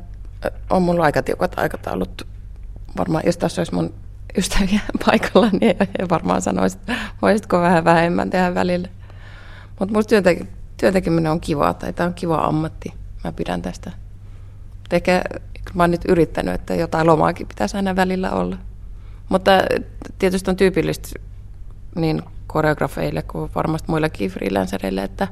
on 0.70 0.82
mulla 0.82 1.04
aika 1.04 1.22
tiukat 1.22 1.58
aikataulut. 1.58 2.26
Varmaan, 2.98 3.22
jos 3.26 3.36
tässä 3.36 3.60
olisi 3.60 3.74
mun 3.74 3.94
ystäviä 4.38 4.80
paikalla, 5.06 5.50
niin 5.60 5.76
he 5.80 6.08
varmaan 6.10 6.42
sanoisit, 6.42 6.80
että 6.80 6.96
voisitko 7.22 7.60
vähän 7.60 7.84
vähemmän 7.84 8.30
tehdä 8.30 8.54
välillä. 8.54 8.88
Mutta 9.80 9.94
musta 9.94 10.16
työntek- 10.16 10.46
työntekeminen 10.76 11.32
on 11.32 11.40
kivaa, 11.40 11.74
tai 11.74 11.92
tämä 11.92 12.06
on 12.06 12.14
kiva 12.14 12.36
ammatti. 12.36 12.94
Mä 13.24 13.32
pidän 13.32 13.62
tästä. 13.62 13.92
Ehkä 14.90 15.22
mä 15.74 15.82
oon 15.82 15.90
nyt 15.90 16.04
yrittänyt, 16.08 16.54
että 16.54 16.74
jotain 16.74 17.06
lomaakin 17.06 17.46
pitäisi 17.48 17.76
aina 17.76 17.96
välillä 17.96 18.30
olla. 18.30 18.56
Mutta 19.28 19.50
tietysti 20.18 20.50
on 20.50 20.56
tyypillistä 20.56 21.08
niin 21.94 22.22
koreografeille 22.46 23.22
kuin 23.22 23.50
varmasti 23.54 23.90
muillekin 23.90 24.30
freelancereille, 24.30 25.02
että, 25.02 25.28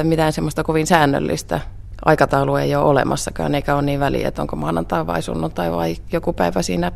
että 0.00 0.08
mitään 0.08 0.32
semmoista 0.32 0.64
kovin 0.64 0.86
säännöllistä 0.86 1.60
aikataulua 2.04 2.60
ei 2.60 2.74
ole 2.74 2.84
olemassakaan, 2.84 3.54
eikä 3.54 3.74
ole 3.74 3.82
niin 3.82 4.00
väliä, 4.00 4.28
että 4.28 4.42
onko 4.42 4.56
maanantai 4.56 5.06
vai 5.06 5.22
sunnuntai 5.22 5.72
vai 5.72 5.96
joku 6.12 6.32
päivä 6.32 6.62
siinä 6.62 6.92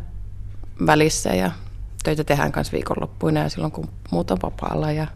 välissä 0.87 1.29
ja 1.29 1.51
töitä 2.05 2.25
tehdään 2.25 2.53
myös 2.57 2.73
viikonloppuina 2.73 3.41
ja 3.41 3.49
silloin 3.49 3.73
kun 3.73 3.89
muut 4.11 4.31
on 4.31 4.39
vapaalla 4.43 4.93
ja, 4.93 5.07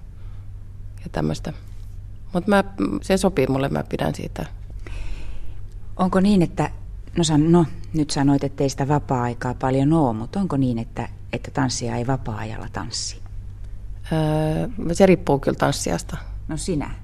ja 1.04 1.10
tämmöistä. 1.12 1.52
Mutta 2.32 2.64
se 3.02 3.16
sopii 3.16 3.46
mulle, 3.46 3.68
mä 3.68 3.84
pidän 3.88 4.14
siitä. 4.14 4.46
Onko 5.96 6.20
niin, 6.20 6.42
että, 6.42 6.70
no, 7.16 7.24
san, 7.24 7.52
no 7.52 7.66
nyt 7.94 8.10
sanoit, 8.10 8.44
että 8.44 8.62
ei 8.62 8.68
sitä 8.68 8.88
vapaa-aikaa 8.88 9.54
paljon 9.54 9.92
ole, 9.92 10.12
mutta 10.12 10.40
onko 10.40 10.56
niin, 10.56 10.78
että, 10.78 11.08
että 11.32 11.50
tanssia 11.50 11.96
ei 11.96 12.06
vapaa-ajalla 12.06 12.68
tanssi? 12.72 13.20
Öö, 14.12 14.68
se 14.92 15.06
riippuu 15.06 15.38
kyllä 15.38 15.58
tanssiasta. 15.58 16.16
No 16.48 16.56
sinä? 16.56 17.03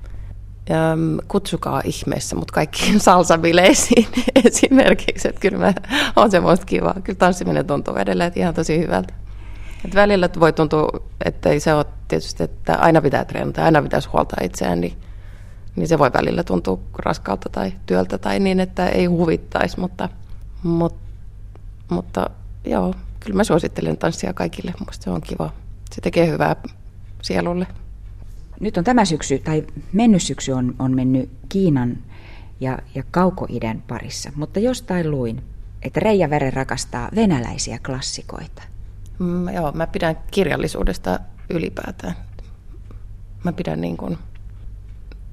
Kutsukaa 1.29 1.83
ihmeessä 1.85 2.37
mut 2.37 2.51
kaikkiin 2.51 3.01
salsabileisiin 3.11 4.07
esimerkiksi. 4.45 5.29
Että 5.29 5.41
kyllä 5.41 5.59
mä, 5.59 5.73
on 6.17 6.31
semmoista 6.31 6.67
kivaa. 6.67 6.95
Kyllä 7.05 7.17
tanssiminen 7.17 7.67
tuntuu 7.67 7.97
edelleen 7.97 8.33
ihan 8.37 8.55
tosi 8.55 8.79
hyvältä. 8.79 9.15
Et 9.85 9.95
välillä 9.95 10.29
voi 10.41 10.53
tuntua, 10.53 10.89
että 11.25 11.49
ei 11.49 11.61
se 11.61 11.75
ole 11.75 11.85
tietysti, 12.09 12.43
että 12.43 12.75
aina 12.75 13.03
pitää 13.03 13.25
treenata, 13.25 13.65
aina 13.65 13.83
pitäisi 13.83 14.09
huoltaa 14.09 14.39
itseään, 14.43 14.81
niin, 14.81 14.97
niin 15.77 15.89
se 15.89 15.99
voi 15.99 16.11
välillä 16.13 16.45
tuntua 16.45 16.81
raskalta 16.99 17.49
tai 17.49 17.73
työltä 17.87 18.19
tai 18.19 18.41
niin, 18.41 18.61
että 18.61 18.89
ei 18.89 19.07
huvittaisi, 19.07 19.81
mutta, 19.81 20.09
mutta, 20.63 21.01
mutta 21.89 22.31
joo, 22.65 22.95
kyllä 23.21 23.37
mä 23.37 23.45
suosittelen 23.45 23.97
tanssia 23.97 24.35
kaikille. 24.35 24.75
Musta 24.79 25.05
se 25.05 25.11
on 25.11 25.21
kiva. 25.21 25.51
Se 25.93 26.01
tekee 26.01 26.27
hyvää 26.27 26.57
sielulle. 27.23 27.67
Nyt 28.61 28.77
on 28.77 28.85
tämä 28.85 29.05
syksy, 29.05 29.39
tai 29.39 29.67
mennyt 29.93 30.23
syksy 30.23 30.53
on, 30.53 30.75
on 30.79 30.95
mennyt 30.95 31.31
Kiinan 31.49 31.99
ja, 32.61 32.79
ja 32.95 33.03
kaukoidän 33.11 33.83
parissa, 33.89 34.33
mutta 34.35 34.61
jostain 34.61 35.11
luin, 35.11 35.43
että 35.83 36.01
Reija 36.01 36.31
Vere 36.31 36.51
rakastaa 36.51 37.09
venäläisiä 37.17 37.79
klassikoita. 37.87 38.63
Mm, 39.19 39.49
joo, 39.49 39.73
mä 39.73 39.87
pidän 39.87 40.17
kirjallisuudesta 40.31 41.21
ylipäätään. 41.51 42.15
Mä 43.45 43.53
pidän 43.53 43.81
niin 43.81 43.97
kuin, 43.97 44.19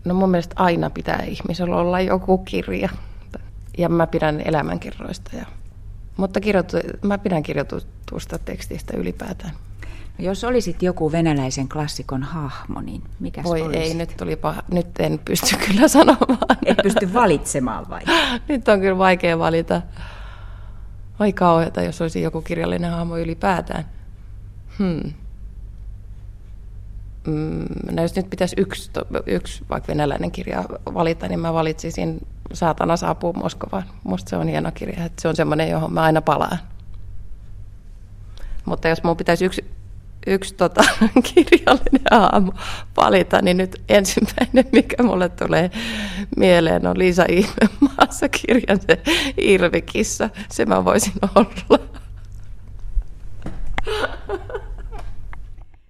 no 0.05 0.13
mun 0.13 0.31
mielestä 0.31 0.55
aina 0.57 0.89
pitää 0.89 1.23
ihmisellä 1.23 1.75
olla 1.75 2.01
joku 2.01 2.37
kirja. 2.37 2.89
Ja 3.77 3.89
mä 3.89 4.07
pidän 4.07 4.41
elämänkirroista. 4.45 5.31
Ja, 5.35 5.45
mutta 6.17 6.39
kirjoitu, 6.39 6.77
mä 7.03 7.17
pidän 7.17 7.43
kirjoitusta 7.43 8.39
tekstistä 8.39 8.97
ylipäätään. 8.97 9.53
Jos 10.19 10.43
olisit 10.43 10.83
joku 10.83 11.11
venäläisen 11.11 11.69
klassikon 11.69 12.23
hahmo, 12.23 12.81
niin 12.81 13.03
mikä 13.19 13.43
Voi 13.43 13.61
olisit? 13.61 13.81
ei, 13.83 13.93
nyt, 13.93 14.17
tuli 14.17 14.35
paha. 14.35 14.63
nyt 14.71 14.99
en 14.99 15.19
pysty 15.25 15.55
kyllä 15.67 15.87
sanomaan. 15.87 16.57
Et 16.65 16.77
pysty 16.83 17.13
valitsemaan 17.13 17.89
vai? 17.89 18.01
nyt 18.49 18.67
on 18.67 18.79
kyllä 18.79 18.97
vaikea 18.97 19.39
valita. 19.39 19.81
Ai 21.19 21.33
kauheata, 21.33 21.81
jos 21.81 22.01
olisi 22.01 22.21
joku 22.21 22.41
kirjallinen 22.41 22.91
hahmo 22.91 23.17
ylipäätään. 23.17 23.85
Hmm. 24.79 25.13
Mm, 27.27 27.65
no 27.91 28.01
jos 28.01 28.15
nyt 28.15 28.29
pitäisi 28.29 28.55
yksi, 28.59 28.91
yksi 29.25 29.63
vaikka 29.69 29.87
venäläinen 29.87 30.31
kirja 30.31 30.63
valita, 30.93 31.27
niin 31.27 31.39
mä 31.39 31.53
valitsisin 31.53 32.27
Saatana 32.53 32.97
saapuu 32.97 33.33
Moskovaan. 33.33 33.83
Musta 34.03 34.29
se 34.29 34.37
on 34.37 34.47
hieno 34.47 34.71
kirja, 34.73 35.05
että 35.05 35.21
se 35.21 35.27
on 35.27 35.35
semmoinen, 35.35 35.69
johon 35.69 35.93
mä 35.93 36.01
aina 36.01 36.21
palaan. 36.21 36.57
Mutta 38.65 38.87
jos 38.87 39.03
mun 39.03 39.17
pitäisi 39.17 39.45
yksi, 39.45 39.65
yksi 40.27 40.53
tota, 40.53 40.83
kirjallinen 41.33 42.13
aamu 42.13 42.51
valita, 42.97 43.41
niin 43.41 43.57
nyt 43.57 43.81
ensimmäinen, 43.89 44.65
mikä 44.71 45.03
mulle 45.03 45.29
tulee 45.29 45.71
mieleen, 46.37 46.87
on 46.87 46.99
Liisa 46.99 47.25
Ihmemaassa 47.29 48.29
kirjan 48.29 48.79
se 48.81 49.01
Irvikissa. 49.37 50.29
Se 50.49 50.65
mä 50.65 50.85
voisin 50.85 51.13
olla. 51.35 51.79